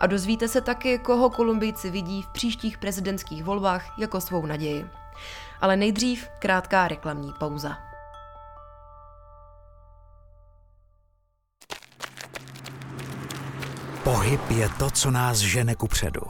A 0.00 0.06
dozvíte 0.06 0.48
se 0.48 0.60
taky, 0.60 0.98
koho 0.98 1.30
Kolumbijci 1.30 1.90
vidí 1.90 2.22
v 2.22 2.28
příštích 2.28 2.78
prezidentských 2.78 3.44
volbách 3.44 3.98
jako 3.98 4.20
svou 4.20 4.46
naději. 4.46 4.86
Ale 5.60 5.76
nejdřív 5.76 6.28
krátká 6.38 6.88
reklamní 6.88 7.32
pauza. 7.38 7.87
Pohyb 14.08 14.50
je 14.50 14.68
to, 14.78 14.90
co 14.90 15.10
nás 15.10 15.38
žene 15.38 15.74
ku 15.74 15.86
předu. 15.86 16.20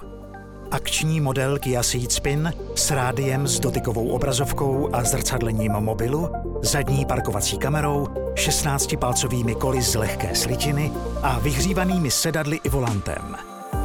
Akční 0.70 1.20
model 1.20 1.58
Kia 1.58 1.82
Ceed 1.82 2.12
Spin 2.12 2.52
s 2.74 2.90
rádiem 2.90 3.48
s 3.48 3.60
dotykovou 3.60 4.08
obrazovkou 4.08 4.88
a 4.92 5.04
zrcadlením 5.04 5.72
mobilu, 5.72 6.28
zadní 6.62 7.04
parkovací 7.04 7.58
kamerou, 7.58 8.06
16-palcovými 8.34 9.54
koly 9.54 9.82
z 9.82 9.94
lehké 9.94 10.34
slitiny 10.34 10.92
a 11.22 11.38
vyhřívanými 11.38 12.10
sedadly 12.10 12.60
i 12.64 12.68
volantem. 12.68 13.36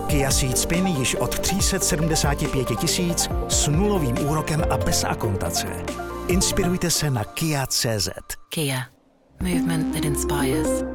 Kia 0.07 0.31
Ceed 0.31 0.57
Spin 0.57 0.87
již 0.87 1.15
od 1.15 1.39
375 1.39 2.67
tisíc 2.79 3.29
s 3.47 3.67
nulovým 3.67 4.29
úrokem 4.29 4.63
a 4.69 4.77
bez 4.77 5.03
akontace. 5.03 5.67
Inspirujte 6.27 6.91
se 6.91 7.09
na 7.09 7.23
Kia.cz. 7.23 8.09
Kia. 8.49 8.85
Movement 9.41 9.95
that 9.95 10.05
inspires. 10.05 10.92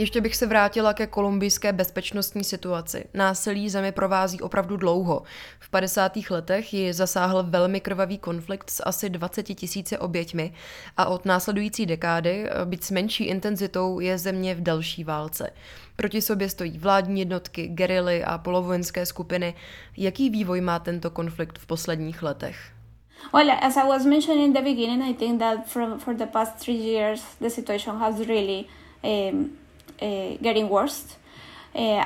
Ještě 0.00 0.20
bych 0.20 0.36
se 0.36 0.46
vrátila 0.46 0.94
ke 0.94 1.06
kolumbijské 1.06 1.72
bezpečnostní 1.72 2.44
situaci. 2.44 3.04
Násilí 3.14 3.70
zemi 3.70 3.92
provází 3.92 4.40
opravdu 4.40 4.76
dlouho. 4.76 5.22
V 5.58 5.70
50. 5.70 6.12
letech 6.30 6.74
ji 6.74 6.92
zasáhl 6.92 7.42
velmi 7.42 7.80
krvavý 7.80 8.18
konflikt 8.18 8.70
s 8.70 8.82
asi 8.86 9.10
20 9.10 9.42
tisíci 9.42 9.98
oběťmi 9.98 10.52
a 10.96 11.06
od 11.06 11.24
následující 11.24 11.86
dekády, 11.86 12.48
byť 12.64 12.82
s 12.82 12.90
menší 12.90 13.24
intenzitou, 13.24 14.00
je 14.00 14.18
země 14.18 14.54
v 14.54 14.60
další 14.60 15.04
válce. 15.04 15.50
Proti 15.96 16.22
sobě 16.22 16.48
stojí 16.48 16.78
vládní 16.78 17.20
jednotky, 17.20 17.68
gerily 17.68 18.24
a 18.24 18.38
polovojenské 18.38 19.06
skupiny. 19.06 19.54
Jaký 19.96 20.30
vývoj 20.30 20.60
má 20.60 20.78
tento 20.78 21.10
konflikt 21.10 21.58
v 21.58 21.66
posledních 21.66 22.22
letech? 22.22 22.56
Well, 23.32 23.50
as 23.50 23.76
I 23.76 23.88
was 23.88 24.06
mentioning 24.06 24.46
in 24.46 24.52
the 24.52 24.70
beginning, 24.70 25.02
I 25.10 25.14
think 25.14 25.40
that 25.40 25.66
from, 25.66 25.98
for 25.98 26.14
the 26.14 26.26
past 26.26 26.64
three 26.64 26.78
years, 26.78 27.22
the 27.40 27.50
situation 27.50 27.96
has 27.98 28.18
really 28.18 28.64
um, 29.02 29.60
getting 30.40 30.70
worse. 30.70 31.20
Eh, 31.74 32.02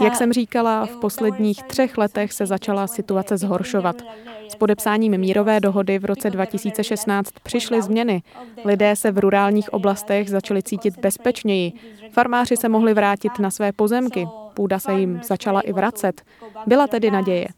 Jak 0.00 0.16
jsem 0.16 0.32
říkala, 0.32 0.86
v 0.86 0.96
posledních 0.96 1.62
třech 1.62 1.98
letech 1.98 2.32
se 2.32 2.46
začala 2.46 2.86
situace 2.86 3.36
zhoršovat. 3.36 4.02
S 4.48 4.54
podepsáním 4.54 5.18
mírové 5.18 5.60
dohody 5.60 5.98
v 5.98 6.04
roce 6.04 6.30
2016 6.30 7.30
přišly 7.42 7.82
změny. 7.82 8.22
Lidé 8.64 8.96
se 8.96 9.10
v 9.10 9.18
rurálních 9.18 9.72
oblastech 9.72 10.30
začali 10.30 10.62
cítit 10.62 10.98
bezpečněji. 10.98 11.72
Farmáři 12.10 12.56
se 12.56 12.68
mohli 12.68 12.94
vrátit 12.94 13.38
na 13.38 13.50
své 13.50 13.72
pozemky. 13.72 14.28
Půda 14.54 14.78
se 14.78 14.92
jim 14.92 15.20
začala 15.24 15.60
i 15.60 15.72
vracet. 15.72 16.22
Byla 16.66 16.86
tedy 16.86 17.10
naděje. 17.10 17.48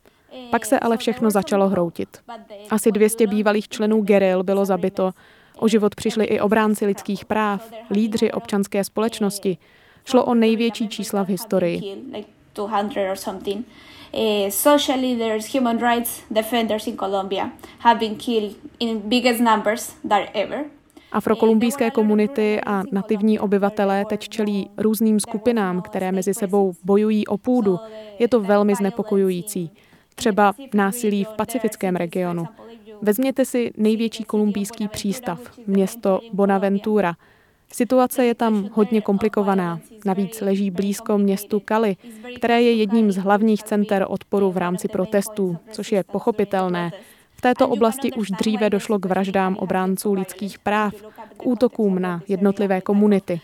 Pak 0.50 0.66
se 0.66 0.80
ale 0.80 0.96
všechno 0.96 1.30
začalo 1.30 1.68
hroutit. 1.68 2.08
Asi 2.70 2.92
200 2.92 3.26
bývalých 3.26 3.68
členů 3.68 4.02
geril 4.02 4.42
bylo 4.42 4.64
zabito 4.64 5.12
O 5.58 5.68
život 5.68 5.94
přišli 5.94 6.24
i 6.24 6.40
obránci 6.40 6.86
lidských 6.86 7.24
práv, 7.24 7.72
lídři 7.90 8.32
občanské 8.32 8.84
společnosti. 8.84 9.58
Šlo 10.04 10.24
o 10.24 10.34
největší 10.34 10.88
čísla 10.88 11.22
v 11.22 11.28
historii. 11.28 11.80
Social 14.48 15.00
leaders, 15.00 15.54
human 15.54 15.78
rights 15.78 16.22
defenders 16.30 16.86
in 16.86 16.96
Colombia 16.96 17.50
have 17.78 18.00
been 18.00 18.16
killed 18.16 18.56
in 18.78 19.00
biggest 19.04 19.40
numbers 19.40 19.94
than 20.08 20.22
ever. 20.34 20.64
Afrokolumbijské 21.12 21.90
komunity 21.90 22.60
a 22.66 22.82
nativní 22.92 23.38
obyvatelé 23.38 24.04
teď 24.04 24.28
čelí 24.28 24.70
různým 24.76 25.20
skupinám, 25.20 25.82
které 25.82 26.12
mezi 26.12 26.34
sebou 26.34 26.72
bojují 26.84 27.26
o 27.26 27.38
půdu. 27.38 27.78
Je 28.18 28.28
to 28.28 28.40
velmi 28.40 28.74
znepokojující. 28.74 29.70
Třeba 30.14 30.54
násilí 30.74 31.24
v 31.24 31.28
pacifickém 31.28 31.96
regionu. 31.96 32.46
Vezměte 33.04 33.44
si 33.44 33.72
největší 33.76 34.24
kolumbijský 34.24 34.88
přístav, 34.88 35.40
město 35.66 36.20
Bonaventura. 36.32 37.14
Situace 37.72 38.24
je 38.24 38.34
tam 38.34 38.68
hodně 38.72 39.00
komplikovaná. 39.00 39.80
Navíc 40.04 40.40
leží 40.40 40.70
blízko 40.70 41.18
městu 41.18 41.62
Cali, 41.68 41.96
které 42.36 42.62
je 42.62 42.72
jedním 42.72 43.12
z 43.12 43.16
hlavních 43.16 43.62
center 43.62 44.06
odporu 44.08 44.50
v 44.52 44.56
rámci 44.56 44.88
protestů, 44.88 45.56
což 45.70 45.92
je 45.92 46.04
pochopitelné. 46.04 46.90
V 47.30 47.40
této 47.40 47.68
oblasti 47.68 48.12
už 48.12 48.30
dříve 48.30 48.70
došlo 48.70 48.98
k 48.98 49.06
vraždám 49.06 49.56
obránců 49.56 50.12
lidských 50.12 50.58
práv, 50.58 50.94
k 51.36 51.46
útokům 51.46 51.98
na 51.98 52.22
jednotlivé 52.28 52.80
komunity. 52.80 53.40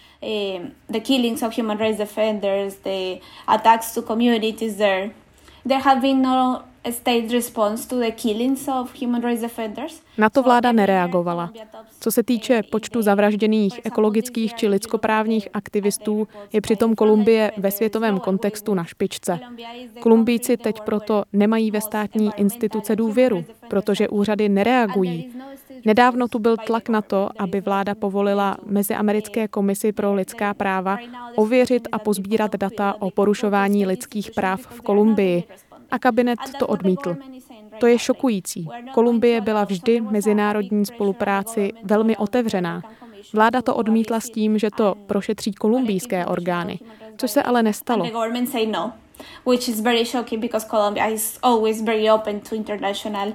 There. 4.76 5.10
There 5.68 5.80
have 5.80 6.00
been 6.00 6.22
no 6.22 6.69
na 10.18 10.30
to 10.30 10.42
vláda 10.42 10.72
nereagovala. 10.72 11.50
Co 12.00 12.12
se 12.12 12.22
týče 12.22 12.62
počtu 12.70 13.02
zavražděných 13.02 13.80
ekologických 13.84 14.54
či 14.54 14.68
lidskoprávních 14.68 15.48
aktivistů, 15.52 16.28
je 16.52 16.60
přitom 16.60 16.94
Kolumbie 16.94 17.52
ve 17.56 17.70
světovém 17.70 18.18
kontextu 18.18 18.74
na 18.74 18.84
špičce. 18.84 19.40
Kolumbijci 20.00 20.56
teď 20.56 20.80
proto 20.80 21.24
nemají 21.32 21.70
ve 21.70 21.80
státní 21.80 22.30
instituce 22.36 22.96
důvěru, 22.96 23.44
protože 23.68 24.08
úřady 24.08 24.48
nereagují. 24.48 25.32
Nedávno 25.84 26.28
tu 26.28 26.38
byl 26.38 26.56
tlak 26.56 26.88
na 26.88 27.02
to, 27.02 27.28
aby 27.38 27.60
vláda 27.60 27.94
povolila 27.94 28.56
Meziamerické 28.66 29.48
komisi 29.48 29.92
pro 29.92 30.14
lidská 30.14 30.54
práva 30.54 30.98
ověřit 31.36 31.88
a 31.92 31.98
pozbírat 31.98 32.56
data 32.56 32.94
o 32.98 33.10
porušování 33.10 33.86
lidských 33.86 34.30
práv 34.30 34.60
v 34.60 34.80
Kolumbii 34.80 35.44
a 35.90 35.98
kabinet 35.98 36.38
to 36.58 36.66
odmítl. 36.66 37.16
To 37.78 37.86
je 37.86 37.98
šokující. 37.98 38.68
Kolumbie 38.94 39.40
byla 39.40 39.64
vždy 39.64 40.00
mezinárodní 40.00 40.86
spolupráci 40.86 41.72
velmi 41.84 42.16
otevřená. 42.16 42.82
Vláda 43.32 43.62
to 43.62 43.74
odmítla 43.74 44.20
s 44.20 44.30
tím, 44.30 44.58
že 44.58 44.70
to 44.76 44.94
prošetří 45.06 45.52
kolumbijské 45.52 46.26
orgány, 46.26 46.78
což 47.16 47.30
se 47.30 47.42
ale 47.42 47.62
nestalo 47.62 48.04
which 49.44 49.68
is 49.68 49.80
very 49.80 50.04
shocking 50.04 50.40
because 50.40 50.64
Colombia 50.64 51.06
is 51.06 51.38
always 51.42 51.82
very 51.82 52.08
open 52.08 52.40
to 52.40 52.54
international 52.54 53.34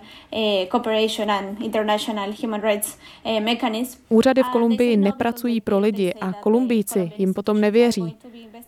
cooperation 0.72 1.30
and 1.30 1.62
international 1.62 2.32
human 2.32 2.62
rights 2.62 2.98
uh, 3.24 3.40
mechanisms. 3.40 3.98
Úřady 4.10 4.44
v 4.44 4.50
Kolumbii 4.50 4.98
nepracují 4.98 5.62
pro 5.62 5.80
lidi 5.80 6.14
a 6.14 6.34
Kolumbijci 6.34 7.12
jim 7.18 7.34
potom 7.34 7.62
nevěří. 7.62 8.16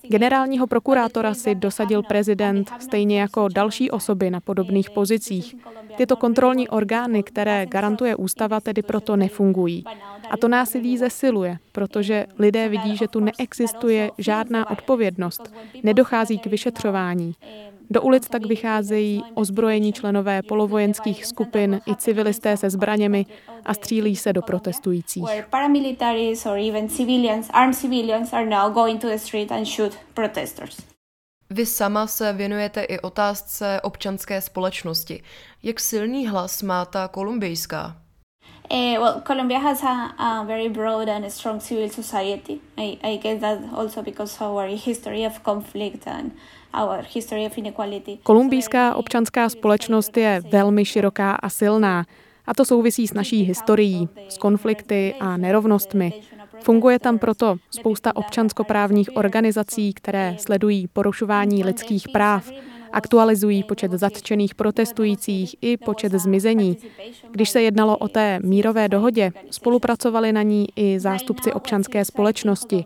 Generálního 0.01 0.67
prokurátora 0.67 1.33
si 1.33 1.55
dosadil 1.55 2.03
prezident 2.03 2.71
stejně 2.79 3.21
jako 3.21 3.47
další 3.47 3.91
osoby 3.91 4.31
na 4.31 4.39
podobných 4.39 4.89
pozicích. 4.89 5.55
Tyto 5.97 6.15
kontrolní 6.15 6.69
orgány, 6.69 7.23
které 7.23 7.65
garantuje 7.65 8.15
ústava, 8.15 8.59
tedy 8.59 8.81
proto 8.81 9.15
nefungují. 9.15 9.83
A 10.29 10.37
to 10.37 10.47
násilí 10.47 10.97
zesiluje, 10.97 11.57
protože 11.71 12.25
lidé 12.39 12.69
vidí, 12.69 12.97
že 12.97 13.07
tu 13.07 13.19
neexistuje 13.19 14.11
žádná 14.17 14.69
odpovědnost, 14.69 15.53
nedochází 15.83 16.39
k 16.39 16.45
vyšetřování. 16.45 17.35
Do 17.89 18.01
ulic 18.01 18.27
tak 18.27 18.45
vycházejí 18.45 19.23
ozbrojení 19.33 19.93
členové 19.93 20.41
polovojenských 20.41 21.25
skupin 21.25 21.81
i 21.87 21.95
civilisté 21.95 22.57
se 22.57 22.69
zbraněmi 22.69 23.25
a 23.65 23.73
střílí 23.73 24.15
se 24.15 24.33
do 24.33 24.41
protestujících. 24.41 25.23
Vy 31.49 31.65
sama 31.65 32.07
se 32.07 32.33
věnujete 32.33 32.83
i 32.83 32.99
otázce 32.99 33.81
občanské 33.83 34.41
společnosti. 34.41 35.23
Jak 35.63 35.79
silný 35.79 36.27
hlas 36.27 36.63
má 36.63 36.85
ta 36.85 37.07
kolumbijská? 37.07 37.95
Uh, 38.71 38.99
well, 38.99 39.21
Colombia 39.27 39.59
has 39.59 39.83
a, 39.83 40.13
a, 40.17 40.43
very 40.43 40.69
broad 40.69 41.07
and 41.07 41.31
strong 41.31 41.61
civil 41.61 41.89
society. 41.89 42.59
I, 42.77 42.99
I 43.03 43.17
guess 43.17 43.39
that 43.39 43.59
also 43.73 44.01
because 44.01 44.35
of 44.35 44.51
our 44.51 44.67
history 44.67 45.25
of 45.25 45.39
conflict 45.39 46.07
and 46.07 46.33
Kolumbijská 48.23 48.95
občanská 48.95 49.49
společnost 49.49 50.17
je 50.17 50.41
velmi 50.51 50.85
široká 50.85 51.31
a 51.31 51.49
silná. 51.49 52.05
A 52.45 52.53
to 52.53 52.65
souvisí 52.65 53.07
s 53.07 53.13
naší 53.13 53.43
historií, 53.43 54.09
s 54.29 54.37
konflikty 54.37 55.15
a 55.19 55.37
nerovnostmi. 55.37 56.13
Funguje 56.63 56.99
tam 56.99 57.19
proto 57.19 57.55
spousta 57.69 58.15
občanskoprávních 58.15 59.17
organizací, 59.17 59.93
které 59.93 60.35
sledují 60.39 60.87
porušování 60.87 61.63
lidských 61.63 62.09
práv 62.09 62.51
Aktualizují 62.91 63.63
počet 63.63 63.91
zatčených 63.91 64.55
protestujících 64.55 65.55
i 65.61 65.77
počet 65.77 66.11
zmizení. 66.11 66.77
Když 67.31 67.49
se 67.49 67.61
jednalo 67.61 67.97
o 67.97 68.07
té 68.07 68.39
mírové 68.43 68.89
dohodě, 68.89 69.31
spolupracovali 69.51 70.33
na 70.33 70.41
ní 70.41 70.67
i 70.75 70.99
zástupci 70.99 71.53
občanské 71.53 72.05
společnosti. 72.05 72.85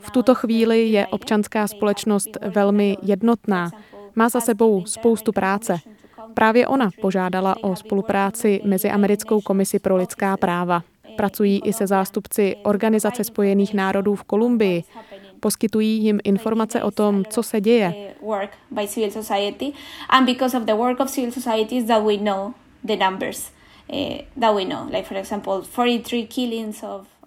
V 0.00 0.10
tuto 0.10 0.34
chvíli 0.34 0.88
je 0.88 1.06
občanská 1.06 1.68
společnost 1.68 2.28
velmi 2.54 2.96
jednotná. 3.02 3.70
Má 4.14 4.28
za 4.28 4.40
sebou 4.40 4.84
spoustu 4.84 5.32
práce. 5.32 5.78
Právě 6.34 6.66
ona 6.66 6.90
požádala 7.00 7.56
o 7.62 7.76
spolupráci 7.76 8.60
mezi 8.64 8.90
Americkou 8.90 9.40
komisi 9.40 9.78
pro 9.78 9.96
lidská 9.96 10.36
práva. 10.36 10.82
Pracují 11.16 11.60
i 11.64 11.72
se 11.72 11.86
zástupci 11.86 12.56
Organizace 12.62 13.24
spojených 13.24 13.74
národů 13.74 14.14
v 14.14 14.24
Kolumbii. 14.24 14.82
Poskytují 15.40 16.04
jim 16.04 16.20
informace 16.24 16.82
o 16.82 16.90
tom, 16.90 17.24
co 17.30 17.42
se 17.42 17.60
děje. 17.60 18.14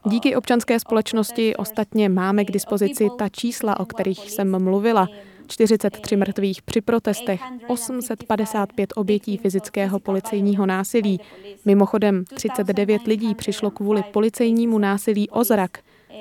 Díky 0.05 0.35
občanské 0.35 0.79
společnosti 0.79 1.55
ostatně 1.55 2.09
máme 2.09 2.45
k 2.45 2.51
dispozici 2.51 3.07
ta 3.17 3.29
čísla, 3.29 3.79
o 3.79 3.85
kterých 3.85 4.31
jsem 4.31 4.63
mluvila. 4.63 5.07
43 5.47 6.15
mrtvých 6.15 6.61
při 6.61 6.81
protestech, 6.81 7.41
855 7.67 8.93
obětí 8.95 9.37
fyzického 9.37 9.99
policejního 9.99 10.65
násilí. 10.65 11.19
Mimochodem 11.65 12.23
39 12.33 13.07
lidí 13.07 13.35
přišlo 13.35 13.71
kvůli 13.71 14.03
policejnímu 14.03 14.77
násilí 14.77 15.29
o 15.29 15.43
zrak. 15.43 15.79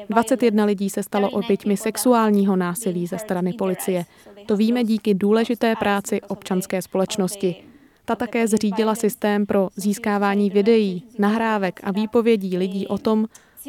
21 0.09 0.65
lidí 0.65 0.91
se 0.91 1.03
stalo 1.03 1.31
oběťmi 1.31 1.77
sexuálního 1.77 2.57
násilí 2.57 3.07
ze 3.07 3.19
strany 3.19 3.53
policie. 3.53 4.05
To 4.47 4.57
víme 4.57 4.85
díky 4.85 5.15
důležité 5.15 5.77
práci 5.77 6.21
občanské 6.21 6.83
společnosti. 6.83 7.57
Ta 8.05 8.17
také 8.17 8.49
zřídila 8.49 8.95
systém 8.95 9.47
pro 9.47 9.69
získávání 9.77 10.51
videí, 10.51 11.03
nahrávek 11.19 11.81
a 11.85 11.93
výpovědí 11.93 12.59
lidí 12.59 12.87
o 12.87 12.99
tom, 12.99 13.27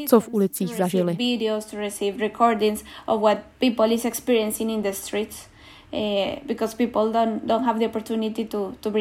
co 0.07 0.19
v 0.19 0.29
ulicích 0.31 0.75
zažili. 0.75 1.17
Uh, 5.93 6.37
don't, 7.11 7.45
don't 7.45 7.65
to, 8.49 8.73
to 8.81 8.91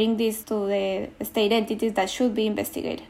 to 0.45 0.67
the. 2.83 3.10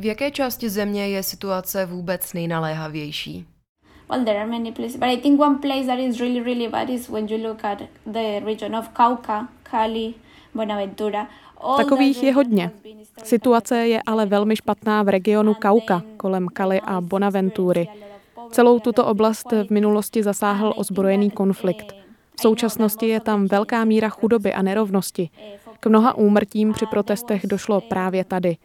V 0.00 0.04
jaké 0.04 0.30
části 0.30 0.68
země 0.68 1.08
je 1.08 1.22
situace 1.22 1.86
vůbec 1.86 2.32
nejnaléhavější? 2.32 3.46
Well, 4.10 4.24
there 4.24 4.38
are 4.40 4.50
many 4.50 4.72
places, 4.72 4.96
but 4.96 5.08
I 5.08 5.16
think 5.16 5.40
one 5.40 5.58
place 5.58 5.86
that 5.86 5.98
is 5.98 6.20
really, 6.20 6.40
really 6.40 6.68
bad 6.68 6.90
is 6.90 7.08
when 7.08 7.28
you 7.28 7.48
look 7.48 7.64
at 7.64 7.78
the 8.12 8.40
region 8.44 8.76
of 8.76 8.88
Cauca, 8.96 9.48
Cali, 9.70 10.14
Buenaventura. 10.54 11.28
Takových 11.76 12.22
je 12.22 12.34
hodně. 12.34 12.70
Situace 13.24 13.88
je 13.88 14.02
ale 14.06 14.26
velmi 14.26 14.56
špatná 14.56 15.02
v 15.02 15.08
regionu 15.08 15.54
Kauka, 15.54 16.02
kolem 16.16 16.48
Kali 16.48 16.80
a 16.80 17.00
Bonaventury. 17.00 17.88
Celou 18.50 18.78
tuto 18.80 19.06
oblast 19.06 19.52
v 19.52 19.70
minulosti 19.70 20.22
zasáhl 20.22 20.74
ozbrojený 20.76 21.30
konflikt. 21.30 21.92
V 22.36 22.40
současnosti 22.40 23.08
je 23.08 23.20
tam 23.20 23.46
velká 23.46 23.84
míra 23.84 24.08
chudoby 24.08 24.54
a 24.54 24.62
nerovnosti. 24.62 25.30
K 25.80 25.86
mnoha 25.86 26.16
úmrtím 26.16 26.72
při 26.72 26.86
protestech 26.86 27.46
došlo 27.46 27.80
právě 27.80 28.24
tady. 28.24 28.56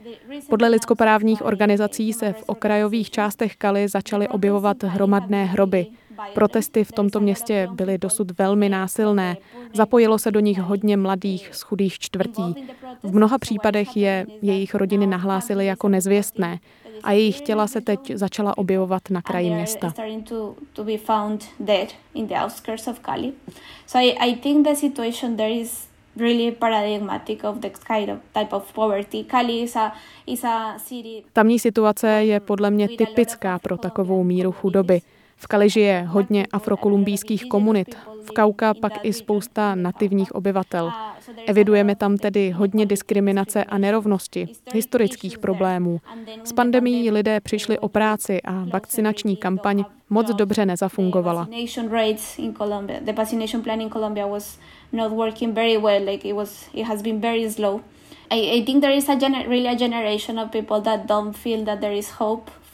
Podle 0.49 0.67
lidskoprávních 0.67 1.45
organizací 1.45 2.13
se 2.13 2.33
v 2.33 2.43
okrajových 2.45 3.11
částech 3.11 3.55
Kali 3.55 3.87
začaly 3.87 4.27
objevovat 4.27 4.83
hromadné 4.83 5.45
hroby. 5.45 5.87
Protesty 6.33 6.83
v 6.83 6.91
tomto 6.91 7.19
městě 7.19 7.67
byly 7.71 7.97
dosud 7.97 8.37
velmi 8.37 8.69
násilné. 8.69 9.37
Zapojilo 9.73 10.19
se 10.19 10.31
do 10.31 10.39
nich 10.39 10.59
hodně 10.59 10.97
mladých 10.97 11.49
z 11.51 11.61
chudých 11.61 11.99
čtvrtí. 11.99 12.55
V 13.03 13.15
mnoha 13.15 13.37
případech 13.37 13.97
je 13.97 14.25
jejich 14.41 14.75
rodiny 14.75 15.07
nahlásily 15.07 15.65
jako 15.65 15.89
nezvěstné 15.89 16.59
a 17.03 17.11
jejich 17.11 17.41
těla 17.41 17.67
se 17.67 17.81
teď 17.81 18.11
začala 18.15 18.57
objevovat 18.57 19.01
na 19.09 19.21
kraji 19.21 19.49
města. 19.49 19.93
really 19.97 20.15
paradigmatic 20.15 20.31
of 22.83 22.95
the 22.95 23.01
poverty. 23.01 23.33
Cali 25.37 25.61
is. 25.61 25.92
Tamní 31.33 31.59
situace 31.59 32.09
je 32.09 32.39
podle 32.39 32.71
mě 32.71 32.87
typická 32.87 33.59
pro 33.59 33.77
takovou 33.77 34.23
míru 34.23 34.51
chudoby. 34.51 35.01
V 35.43 35.47
Kali 35.47 35.69
žije 35.69 36.05
hodně 36.09 36.47
afrokolumbijských 36.51 37.45
komunit, 37.45 37.95
v 38.23 38.31
Kauka 38.31 38.73
pak 38.73 38.93
i 39.03 39.13
spousta 39.13 39.75
nativních 39.75 40.35
obyvatel. 40.35 40.91
Evidujeme 41.47 41.95
tam 41.95 42.17
tedy 42.17 42.49
hodně 42.51 42.85
diskriminace 42.85 43.63
a 43.63 43.77
nerovnosti, 43.77 44.47
historických 44.73 45.37
problémů. 45.37 45.99
S 46.43 46.53
pandemí 46.53 47.11
lidé 47.11 47.39
přišli 47.39 47.79
o 47.79 47.89
práci 47.89 48.41
a 48.41 48.65
vakcinační 48.73 49.37
kampaň 49.37 49.83
moc 50.09 50.35
dobře 50.35 50.65
nezafungovala. 50.65 51.47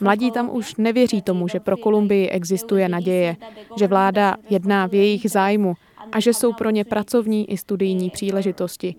Mladí 0.00 0.30
tam 0.30 0.50
už 0.52 0.76
nevěří 0.76 1.22
tomu, 1.22 1.48
že 1.48 1.60
pro 1.60 1.76
Kolumbii 1.76 2.28
existuje 2.28 2.88
naděje, 2.88 3.36
že 3.78 3.86
vláda 3.86 4.36
jedná 4.50 4.86
v 4.86 4.94
jejich 4.94 5.30
zájmu 5.30 5.74
a 6.12 6.20
že 6.20 6.34
jsou 6.34 6.52
pro 6.52 6.70
ně 6.70 6.84
pracovní 6.84 7.50
i 7.50 7.56
studijní 7.56 8.10
příležitosti. 8.10 8.94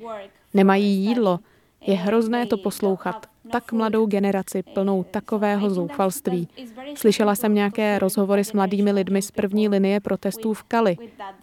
Nemají 0.54 1.06
jídlo. 1.06 1.40
Je 1.88 1.96
hrozné 1.96 2.46
to 2.46 2.58
poslouchat. 2.58 3.31
Tak 3.52 3.72
mladou 3.72 4.06
generaci 4.06 4.64
plnou 4.64 5.04
takového 5.04 5.70
zoufalství. 5.70 6.48
Slyšela 6.96 7.36
jsem 7.36 7.54
nějaké 7.54 8.00
rozhovory 8.00 8.44
s 8.44 8.54
mladými 8.54 8.92
lidmi 8.92 9.22
z 9.22 9.32
první 9.32 9.70
linie 9.70 10.00
protestů 10.00 10.54
v 10.54 10.64
Kali. 10.64 10.98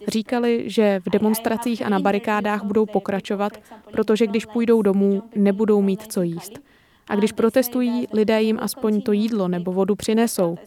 Říkali, 0.07 0.63
že 0.65 1.01
v 1.05 1.09
demonstracích 1.09 1.85
a 1.85 1.89
na 1.89 1.99
barikádách 1.99 2.63
budou 2.63 2.85
pokračovat, 2.85 3.53
protože 3.91 4.27
když 4.27 4.45
půjdou 4.45 4.81
domů, 4.81 5.23
nebudou 5.35 5.81
mít 5.81 6.11
co 6.11 6.21
jíst. 6.21 6.59
A 7.07 7.15
když 7.15 7.31
protestují, 7.31 8.07
lidé 8.13 8.41
jim 8.41 8.59
aspoň 8.61 9.01
to 9.01 9.11
jídlo 9.11 9.47
nebo 9.47 9.71
vodu 9.71 9.95
přinesou. 9.95 10.57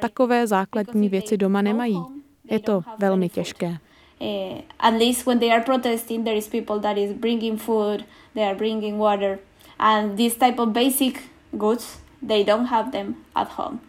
Takové 0.00 0.46
základní 0.46 1.08
věci 1.08 1.36
doma 1.36 1.62
nemají. 1.62 2.02
Je 2.50 2.58
to 2.58 2.82
velmi 2.98 3.28
těžké. 3.28 3.76
Uh, 4.20 4.58
at 4.78 4.94
least 4.94 5.26
when 5.26 5.38
they 5.38 5.52
are 5.52 5.64
protesting, 5.64 6.24
there 6.24 6.36
is 6.36 6.48
people 6.48 6.80
that 6.80 6.96
is 6.96 7.12
bringing 7.12 7.60
food, 7.60 8.04
they 8.34 8.44
are 8.44 8.54
bringing 8.54 8.98
water, 8.98 9.38
and 9.84 10.16
this 10.16 10.36
type 10.36 10.58
of 10.58 10.68
basic 10.68 11.22
goods 11.52 11.98
they 12.26 12.44
don't 12.44 12.66
have 12.66 12.90
them 12.90 13.14
at 13.34 13.48
home. 13.48 13.80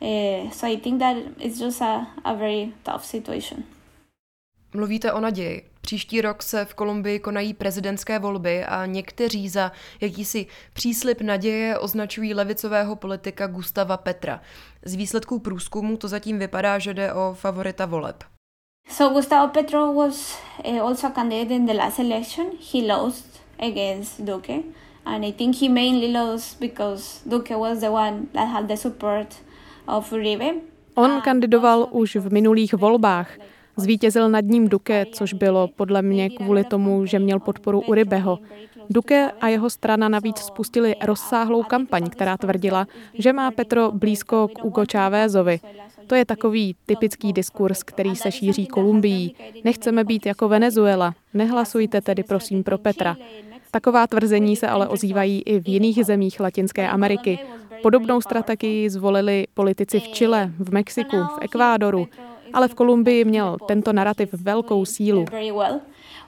Uh, 0.00 0.50
so 0.50 0.66
I 0.66 0.76
think 0.76 1.00
that 1.00 1.16
it's 1.38 1.58
just 1.58 1.82
a, 1.82 2.06
a 2.24 2.34
very 2.34 2.72
tough 2.82 3.04
situation. 3.04 3.64
Mluvíte 4.74 5.12
o 5.12 5.20
naději. 5.20 5.70
Příští 5.80 6.20
rok 6.20 6.42
se 6.42 6.64
v 6.64 6.74
Kolumbii 6.74 7.18
konají 7.18 7.54
prezidentské 7.54 8.18
volby 8.18 8.64
a 8.64 8.86
někteří 8.86 9.48
za 9.48 9.72
jakýsi 10.00 10.46
příslip 10.72 11.20
naděje 11.20 11.78
označují 11.78 12.34
levicového 12.34 12.96
politika 12.96 13.46
Gustava 13.46 13.96
Petra. 13.96 14.40
Z 14.84 14.94
výsledků 14.94 15.38
průzkumu 15.38 15.96
to 15.96 16.08
zatím 16.08 16.38
vypadá, 16.38 16.78
že 16.78 16.94
jde 16.94 17.12
o 17.12 17.34
favorita 17.34 17.86
voleb. 17.86 18.24
So 18.88 19.14
Gustavo 19.14 19.48
Petro 19.48 19.94
was 19.94 20.38
uh, 20.64 20.80
also 20.80 21.06
a 21.06 21.10
candidate 21.10 21.54
in 21.54 21.66
the 21.66 21.74
last 21.74 21.98
election. 21.98 22.46
He 22.72 22.94
lost 22.94 23.40
against 23.58 24.20
Duque, 24.20 24.62
and 25.04 25.24
I 25.24 25.32
think 25.32 25.56
he 25.62 25.68
mainly 25.68 26.12
lost 26.12 26.60
because 26.60 27.20
Duque 27.26 27.56
was 27.56 27.80
the 27.80 27.88
one 27.90 28.26
that 28.32 28.48
had 28.48 28.66
the 28.66 28.76
support 28.76 29.34
of 29.86 30.12
Uribe. 30.12 30.54
On 30.94 31.20
kandidoval 31.20 31.88
už 31.90 32.16
v 32.16 32.32
minulých 32.32 32.74
volbách. 32.74 33.38
Zvítězil 33.76 34.28
nad 34.28 34.44
ním 34.44 34.68
Duque, 34.68 35.06
což 35.12 35.32
bylo 35.32 35.68
podle 35.68 36.02
mě 36.02 36.30
kvůli 36.30 36.64
tomu, 36.64 37.06
že 37.06 37.18
měl 37.18 37.40
podporu 37.40 37.80
Uribeho. 37.80 38.38
Duque 38.90 39.30
a 39.40 39.48
jeho 39.48 39.70
strana 39.70 40.08
navíc 40.08 40.38
spustili 40.38 40.94
rozsáhlou 41.02 41.62
kampaň, 41.62 42.10
která 42.10 42.36
tvrdila, 42.36 42.86
že 43.14 43.32
má 43.32 43.50
Petro 43.50 43.92
blízko 43.92 44.48
k 44.48 44.64
Hugo 44.64 44.84
Chávezovi. 44.92 45.60
To 46.06 46.14
je 46.14 46.24
takový 46.24 46.76
typický 46.86 47.32
diskurs, 47.32 47.82
který 47.82 48.16
se 48.16 48.32
šíří 48.32 48.66
Kolumbií. 48.66 49.36
Nechceme 49.64 50.04
být 50.04 50.26
jako 50.26 50.48
Venezuela. 50.48 51.14
Nehlasujte 51.34 52.00
tedy 52.00 52.22
prosím 52.22 52.62
pro 52.62 52.78
Petra. 52.78 53.16
Taková 53.70 54.06
tvrzení 54.06 54.56
se 54.56 54.68
ale 54.68 54.88
ozývají 54.88 55.42
i 55.42 55.60
v 55.60 55.68
jiných 55.68 56.04
zemích 56.04 56.40
Latinské 56.40 56.88
Ameriky. 56.88 57.38
Podobnou 57.82 58.20
strategii 58.20 58.90
zvolili 58.90 59.46
politici 59.54 60.00
v 60.00 60.08
Chile, 60.08 60.52
v 60.58 60.72
Mexiku, 60.72 61.16
v 61.16 61.38
Ekvádoru. 61.40 62.08
Ale 62.52 62.68
v 62.68 62.74
Kolumbii 62.74 63.24
měl 63.24 63.56
tento 63.66 63.92
narrativ 63.92 64.28
velkou 64.32 64.84
sílu 64.84 65.24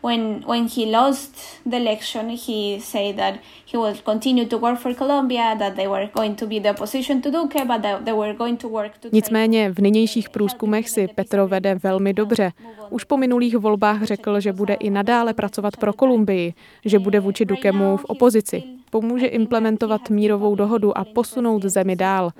when 0.02 0.42
when 0.46 0.68
he 0.68 0.86
lost 0.86 1.34
the 1.70 1.76
election, 1.76 2.28
he 2.28 2.80
said 2.80 3.16
that 3.16 3.34
he 3.64 3.78
would 3.78 4.04
continue 4.04 4.46
to 4.46 4.58
work 4.58 4.78
for 4.78 4.94
Colombia, 4.94 5.54
that 5.58 5.76
they 5.76 5.88
were 5.88 6.10
going 6.14 6.34
to 6.36 6.46
be 6.46 6.60
the 6.60 6.68
opposition 6.68 7.22
to 7.22 7.30
Duque, 7.30 7.64
but 7.66 7.82
that 7.82 8.04
they 8.04 8.12
were 8.12 8.34
going 8.34 8.56
to 8.56 8.68
work 8.68 8.98
to 8.98 9.08
Nicméně 9.12 9.70
v 9.70 9.78
nynějších 9.78 10.30
průzkumech 10.30 10.88
si 10.88 11.08
Petro 11.14 11.48
vede 11.48 11.74
velmi 11.74 12.12
dobře. 12.12 12.52
Už 12.90 13.04
po 13.04 13.16
minulých 13.16 13.56
volbách 13.56 14.02
řekl, 14.02 14.40
že 14.40 14.52
bude 14.52 14.74
i 14.74 14.90
nadále 14.90 15.34
pracovat 15.34 15.76
pro 15.76 15.92
Kolumbii, 15.92 16.54
že 16.84 16.98
bude 16.98 17.20
vůči 17.20 17.44
Dukemu 17.44 17.96
v 17.96 18.04
opozici. 18.04 18.62
Pomůže 18.90 19.26
implementovat 19.26 20.10
mírovou 20.10 20.54
dohodu 20.54 20.98
a 20.98 21.04
posunout 21.04 21.62
zemi 21.62 21.96
dál. 21.96 22.30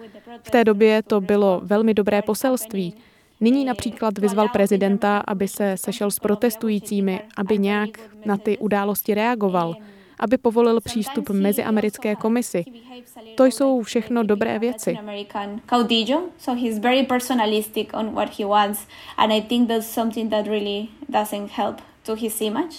V 0.42 0.50
té 0.50 0.64
době 0.64 1.02
to 1.02 1.20
bylo 1.20 1.60
velmi 1.64 1.94
dobré 1.94 2.22
poselství. 2.22 2.94
Nyní 3.42 3.64
například 3.64 4.18
vyzval 4.18 4.48
prezidenta, 4.48 5.22
aby 5.26 5.48
se 5.48 5.76
sešel 5.76 6.10
s 6.10 6.18
protestujícími, 6.18 7.20
aby 7.36 7.58
nějak 7.58 7.88
na 8.24 8.36
ty 8.36 8.58
události 8.58 9.14
reagoval, 9.14 9.74
aby 10.18 10.38
povolil 10.38 10.80
přístup 10.80 11.30
meziamerické 11.30 12.16
komisi. 12.16 12.64
To 13.36 13.44
jsou 13.44 13.82
všechno 13.82 14.22
dobré 14.22 14.58
věci. 14.58 14.98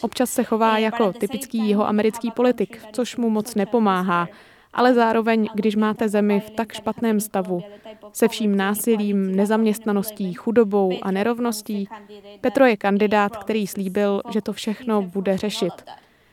Občas 0.01 0.29
se 0.29 0.43
chová 0.43 0.77
jako 0.77 1.13
typický 1.13 1.57
jihoamerický 1.57 2.31
politik, 2.31 2.81
což 2.93 3.17
mu 3.17 3.29
moc 3.29 3.55
nepomáhá. 3.55 4.27
Ale 4.73 4.93
zároveň, 4.93 5.49
když 5.53 5.75
máte 5.75 6.09
zemi 6.09 6.39
v 6.39 6.49
tak 6.49 6.73
špatném 6.73 7.19
stavu, 7.19 7.63
se 8.13 8.27
vším 8.27 8.55
násilím, 8.55 9.35
nezaměstnaností, 9.35 10.33
chudobou 10.33 10.91
a 11.01 11.11
nerovností, 11.11 11.87
Petro 12.41 12.65
je 12.65 12.77
kandidát, 12.77 13.37
který 13.37 13.67
slíbil, 13.67 14.21
že 14.33 14.41
to 14.41 14.53
všechno 14.53 15.01
bude 15.01 15.37
řešit. 15.37 15.73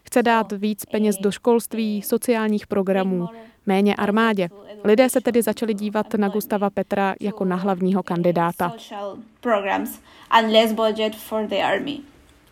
Chce 0.03 0.22
dát 0.22 0.53
víc 0.53 0.85
peněz 0.85 1.16
do 1.16 1.31
školství, 1.31 2.03
sociálních 2.03 2.66
programů, 2.66 3.29
méně 3.66 3.96
armádě. 3.96 4.48
Lidé 4.85 5.09
se 5.09 5.20
tedy 5.20 5.42
začali 5.42 5.74
dívat 5.74 6.14
na 6.14 6.29
Gustava 6.29 6.70
Petra 6.70 7.14
jako 7.20 7.44
na 7.44 7.57
hlavního 7.57 8.03
kandidáta. 8.03 8.72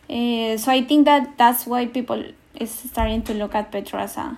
Eh, 0.09 0.57
so 0.57 0.71
I 0.71 0.81
think 0.81 1.05
that 1.05 1.23
that's 1.37 1.65
why 1.65 1.87
people 1.87 2.23
is 2.59 2.71
starting 2.89 3.23
to 3.23 3.33
look 3.33 3.55
at 3.55 3.67
Petro 3.67 3.99
as, 3.99 4.17
a, 4.17 4.35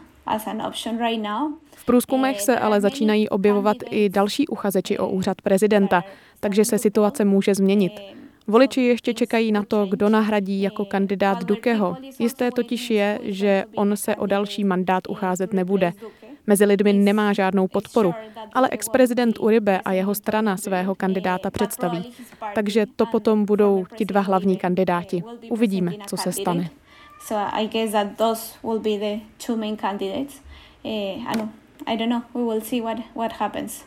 V 1.75 1.85
průzkumech 1.85 2.41
se 2.41 2.59
ale 2.59 2.81
začínají 2.81 3.29
objevovat 3.29 3.77
i 3.89 4.09
další 4.09 4.47
uchazeči 4.47 4.97
o 4.97 5.09
úřad 5.09 5.41
prezidenta, 5.41 6.03
takže 6.39 6.65
se 6.65 6.77
situace 6.77 7.25
může 7.25 7.55
změnit. 7.55 8.01
Voliči 8.47 8.81
ještě 8.81 9.13
čekají 9.13 9.51
na 9.51 9.63
to, 9.63 9.85
kdo 9.85 10.09
nahradí 10.09 10.61
jako 10.61 10.85
kandidát 10.85 11.43
Dukeho. 11.43 11.97
Jisté 12.19 12.51
totiž 12.51 12.89
je, 12.89 13.19
že 13.23 13.63
on 13.75 13.97
se 13.97 14.15
o 14.15 14.25
další 14.25 14.63
mandát 14.63 15.03
ucházet 15.09 15.53
nebude. 15.53 15.93
Mezi 16.47 16.65
lidmi 16.65 16.93
nemá 16.93 17.33
žádnou 17.33 17.67
podporu, 17.67 18.13
ale 18.53 18.69
ex-prezident 18.71 19.39
Uribe 19.39 19.81
a 19.85 19.93
jeho 19.93 20.15
strana 20.15 20.57
svého 20.57 20.95
kandidáta 20.95 21.51
představí. 21.51 22.11
Takže 22.55 22.85
to 22.95 23.05
potom 23.05 23.45
budou 23.45 23.85
ti 23.95 24.05
dva 24.05 24.21
hlavní 24.21 24.57
kandidáti. 24.57 25.23
Uvidíme, 25.49 25.91
co 26.07 26.17
se 26.17 26.31
stane. 26.31 26.69
So 27.27 27.35
I 27.35 27.67
guess 27.67 27.91
that 27.91 28.17
those 28.17 28.53
will 28.63 28.79
be 28.79 28.97
the 28.97 29.21
two 29.37 29.55
main 29.55 29.77
candidates. 29.77 30.41
Eh, 30.83 31.23
ano, 31.27 31.49
i 31.87 31.97
don't 31.97 32.09
know. 32.09 32.23
We 32.33 32.43
will 32.43 32.61
see 32.61 32.81
what, 32.81 32.97
what 33.13 33.31
happens. 33.33 33.83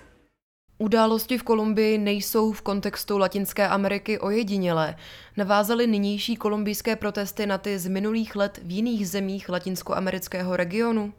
Události 0.79 1.39
v 1.39 1.43
Kolumbii 1.43 1.99
nejsou 1.99 2.53
v 2.53 2.63
kontextu 2.63 3.19
Latinské 3.19 3.69
Ameriky 3.69 4.19
ojedinělé. 4.19 4.97
Navázaly 5.37 5.87
nynější 5.87 6.37
kolumbijské 6.37 6.97
protesty 6.97 7.47
na 7.47 7.59
ty 7.59 7.79
z 7.79 7.89
minulých 7.89 8.37
let 8.37 8.61
v 8.63 8.71
jiných 8.71 9.09
zemích 9.09 9.49
latinskoamerického 9.49 10.57
regionu? 10.57 11.13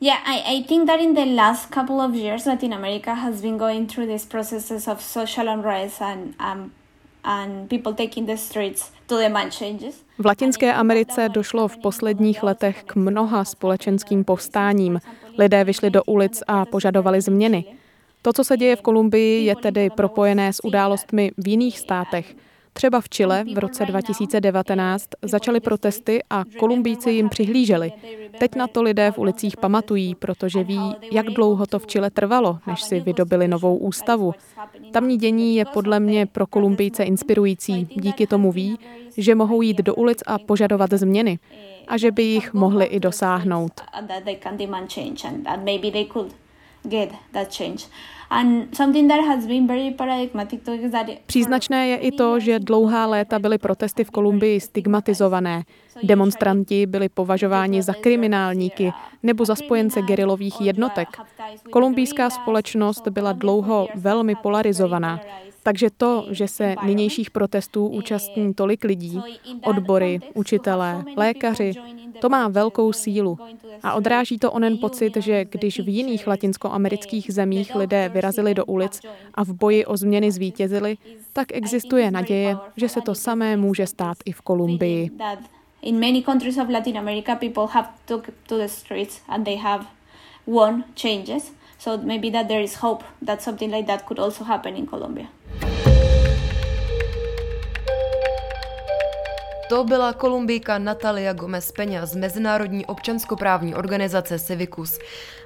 Yeah, 0.00 0.18
I, 0.26 0.58
I 0.58 0.62
think 0.62 0.86
that 0.86 1.00
in 1.00 1.14
the 1.14 1.24
last 1.24 1.74
couple 1.74 1.96
of 1.96 2.14
years, 2.14 2.46
Latin 2.46 2.74
America 2.74 3.14
has 3.14 3.40
been 3.42 3.58
going 3.58 3.86
through 3.86 4.08
these 4.08 4.26
processes 4.26 4.88
of 4.88 5.02
social 5.02 5.48
unrest 5.48 6.02
and 6.02 6.34
um, 6.40 6.70
V 10.18 10.26
Latinské 10.26 10.74
Americe 10.74 11.28
došlo 11.28 11.68
v 11.68 11.76
posledních 11.76 12.42
letech 12.42 12.84
k 12.84 12.94
mnoha 12.94 13.44
společenským 13.44 14.24
povstáním. 14.24 15.00
Lidé 15.38 15.64
vyšli 15.64 15.90
do 15.90 16.04
ulic 16.04 16.42
a 16.46 16.64
požadovali 16.64 17.20
změny. 17.20 17.64
To, 18.22 18.32
co 18.32 18.44
se 18.44 18.56
děje 18.56 18.76
v 18.76 18.82
Kolumbii, 18.82 19.44
je 19.44 19.56
tedy 19.56 19.90
propojené 19.90 20.52
s 20.52 20.64
událostmi 20.64 21.32
v 21.38 21.48
jiných 21.48 21.78
státech. 21.78 22.34
Třeba 22.78 23.00
v 23.00 23.08
Chile 23.08 23.44
v 23.54 23.58
roce 23.58 23.86
2019 23.86 25.08
začaly 25.22 25.60
protesty 25.60 26.22
a 26.30 26.44
Kolumbíci 26.58 27.10
jim 27.10 27.28
přihlíželi. 27.28 27.92
Teď 28.38 28.54
na 28.54 28.66
to 28.66 28.82
lidé 28.82 29.10
v 29.10 29.18
ulicích 29.18 29.56
pamatují, 29.56 30.14
protože 30.14 30.64
ví, 30.64 30.94
jak 31.12 31.26
dlouho 31.26 31.66
to 31.66 31.78
v 31.78 31.86
Chile 31.86 32.10
trvalo, 32.10 32.58
než 32.66 32.82
si 32.82 33.00
vydobili 33.00 33.48
novou 33.48 33.76
ústavu. 33.76 34.34
Tamní 34.92 35.16
dění 35.16 35.56
je 35.56 35.64
podle 35.64 36.00
mě 36.00 36.26
pro 36.26 36.46
Kolumbijce 36.46 37.04
inspirující. 37.04 37.88
Díky 37.94 38.26
tomu 38.26 38.52
ví, 38.52 38.78
že 39.16 39.34
mohou 39.34 39.62
jít 39.62 39.78
do 39.78 39.94
ulic 39.94 40.22
a 40.26 40.38
požadovat 40.38 40.90
změny 40.92 41.38
a 41.88 41.96
že 41.96 42.10
by 42.10 42.22
jich 42.22 42.54
mohli 42.54 42.84
i 42.84 43.00
dosáhnout. 43.00 43.72
Příznačné 51.26 51.88
je 51.88 51.96
i 51.96 52.12
to, 52.12 52.40
že 52.40 52.58
dlouhá 52.58 53.06
léta 53.06 53.38
byly 53.38 53.58
protesty 53.58 54.04
v 54.04 54.10
Kolumbii 54.10 54.60
stigmatizované. 54.60 55.62
Demonstranti 56.02 56.86
byli 56.86 57.08
považováni 57.08 57.82
za 57.82 57.92
kriminálníky 57.92 58.92
nebo 59.22 59.44
za 59.44 59.54
spojence 59.54 60.02
gerilových 60.02 60.60
jednotek. 60.60 61.08
Kolumbijská 61.70 62.30
společnost 62.30 63.08
byla 63.08 63.32
dlouho 63.32 63.88
velmi 63.94 64.34
polarizovaná. 64.34 65.20
Takže 65.68 65.90
to, 65.96 66.26
že 66.30 66.48
se 66.48 66.74
nynějších 66.84 67.30
protestů 67.30 67.86
účastní 67.86 68.54
tolik 68.54 68.84
lidí, 68.84 69.20
odbory, 69.64 70.20
učitelé, 70.34 71.04
lékaři, 71.16 71.72
to 72.20 72.28
má 72.28 72.48
velkou 72.48 72.92
sílu 72.92 73.38
a 73.82 73.94
odráží 73.94 74.38
to 74.38 74.52
onen 74.52 74.78
pocit, 74.78 75.16
že 75.16 75.44
když 75.44 75.80
v 75.80 75.88
jiných 75.88 76.26
latinskoamerických 76.26 77.34
zemích 77.34 77.74
lidé 77.74 78.08
vyrazili 78.08 78.54
do 78.54 78.64
ulic 78.64 79.00
a 79.34 79.44
v 79.44 79.52
boji 79.52 79.84
o 79.86 79.96
změny 79.96 80.32
zvítězili, 80.32 80.96
tak 81.32 81.46
existuje 81.52 82.10
naděje, 82.10 82.56
že 82.76 82.88
se 82.88 83.00
to 83.00 83.14
samé 83.14 83.56
může 83.56 83.86
stát 83.86 84.16
i 84.24 84.32
v 84.32 84.40
Kolumbii. 84.40 85.10
In 85.82 86.00
many 86.00 86.22
countries 86.22 86.58
of 86.58 86.68
Latin 86.68 86.98
America, 86.98 87.34
people 87.34 87.66
have 87.70 87.88
took 88.06 88.30
to 88.46 88.58
the 88.58 88.68
streets 88.68 89.20
and 89.28 89.44
they 89.44 89.56
have 89.56 89.86
won 90.46 90.84
changes. 90.94 91.52
So 91.78 92.06
maybe 92.06 92.30
that 92.30 92.48
there 92.48 92.62
is 92.62 92.74
hope 92.74 93.04
that 93.26 93.42
something 93.42 93.74
like 93.74 93.86
that 93.86 94.06
could 94.06 94.18
also 94.18 94.44
happen 94.44 94.76
in 94.76 94.86
Colombia. 94.86 95.26
To 99.68 99.84
byla 99.84 100.12
Kolumbijka 100.12 100.78
Natalia 100.78 101.32
Gomez 101.32 101.72
Peňa 101.72 102.06
z 102.06 102.16
Mezinárodní 102.16 102.86
občanskoprávní 102.86 103.74
organizace 103.74 104.38
Civicus. 104.38 104.98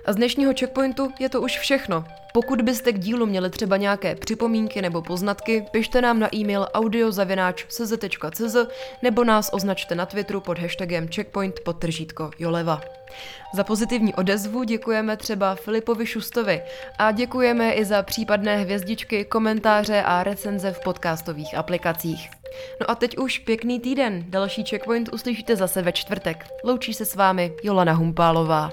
A 0.04 0.12
z 0.12 0.16
dnešního 0.16 0.52
checkpointu 0.58 1.12
je 1.20 1.28
to 1.28 1.40
už 1.40 1.58
všechno. 1.58 2.04
Pokud 2.32 2.62
byste 2.62 2.92
k 2.92 2.98
dílu 2.98 3.26
měli 3.26 3.50
třeba 3.50 3.76
nějaké 3.76 4.14
připomínky 4.14 4.82
nebo 4.82 5.02
poznatky, 5.02 5.64
pište 5.70 6.00
nám 6.00 6.18
na 6.18 6.34
e-mail 6.34 6.66
audiozavináč.cz 6.74 8.56
nebo 9.02 9.24
nás 9.24 9.50
označte 9.52 9.94
na 9.94 10.06
Twitteru 10.06 10.40
pod 10.40 10.58
hashtagem 10.58 11.08
checkpoint 11.08 11.60
podtržítko 11.60 12.30
Joleva. 12.38 13.01
Za 13.54 13.64
pozitivní 13.64 14.14
odezvu 14.14 14.62
děkujeme 14.62 15.16
třeba 15.16 15.54
Filipovi 15.54 16.06
Šustovi 16.06 16.62
a 16.98 17.12
děkujeme 17.12 17.72
i 17.72 17.84
za 17.84 18.02
případné 18.02 18.56
hvězdičky, 18.56 19.24
komentáře 19.24 20.02
a 20.02 20.22
recenze 20.22 20.72
v 20.72 20.80
podcastových 20.80 21.54
aplikacích. 21.54 22.30
No 22.80 22.90
a 22.90 22.94
teď 22.94 23.18
už 23.18 23.38
pěkný 23.38 23.80
týden. 23.80 24.24
Další 24.28 24.64
checkpoint 24.64 25.12
uslyšíte 25.12 25.56
zase 25.56 25.82
ve 25.82 25.92
čtvrtek. 25.92 26.46
Loučí 26.64 26.94
se 26.94 27.04
s 27.04 27.14
vámi 27.14 27.52
Jolana 27.62 27.92
Humpálová. 27.92 28.72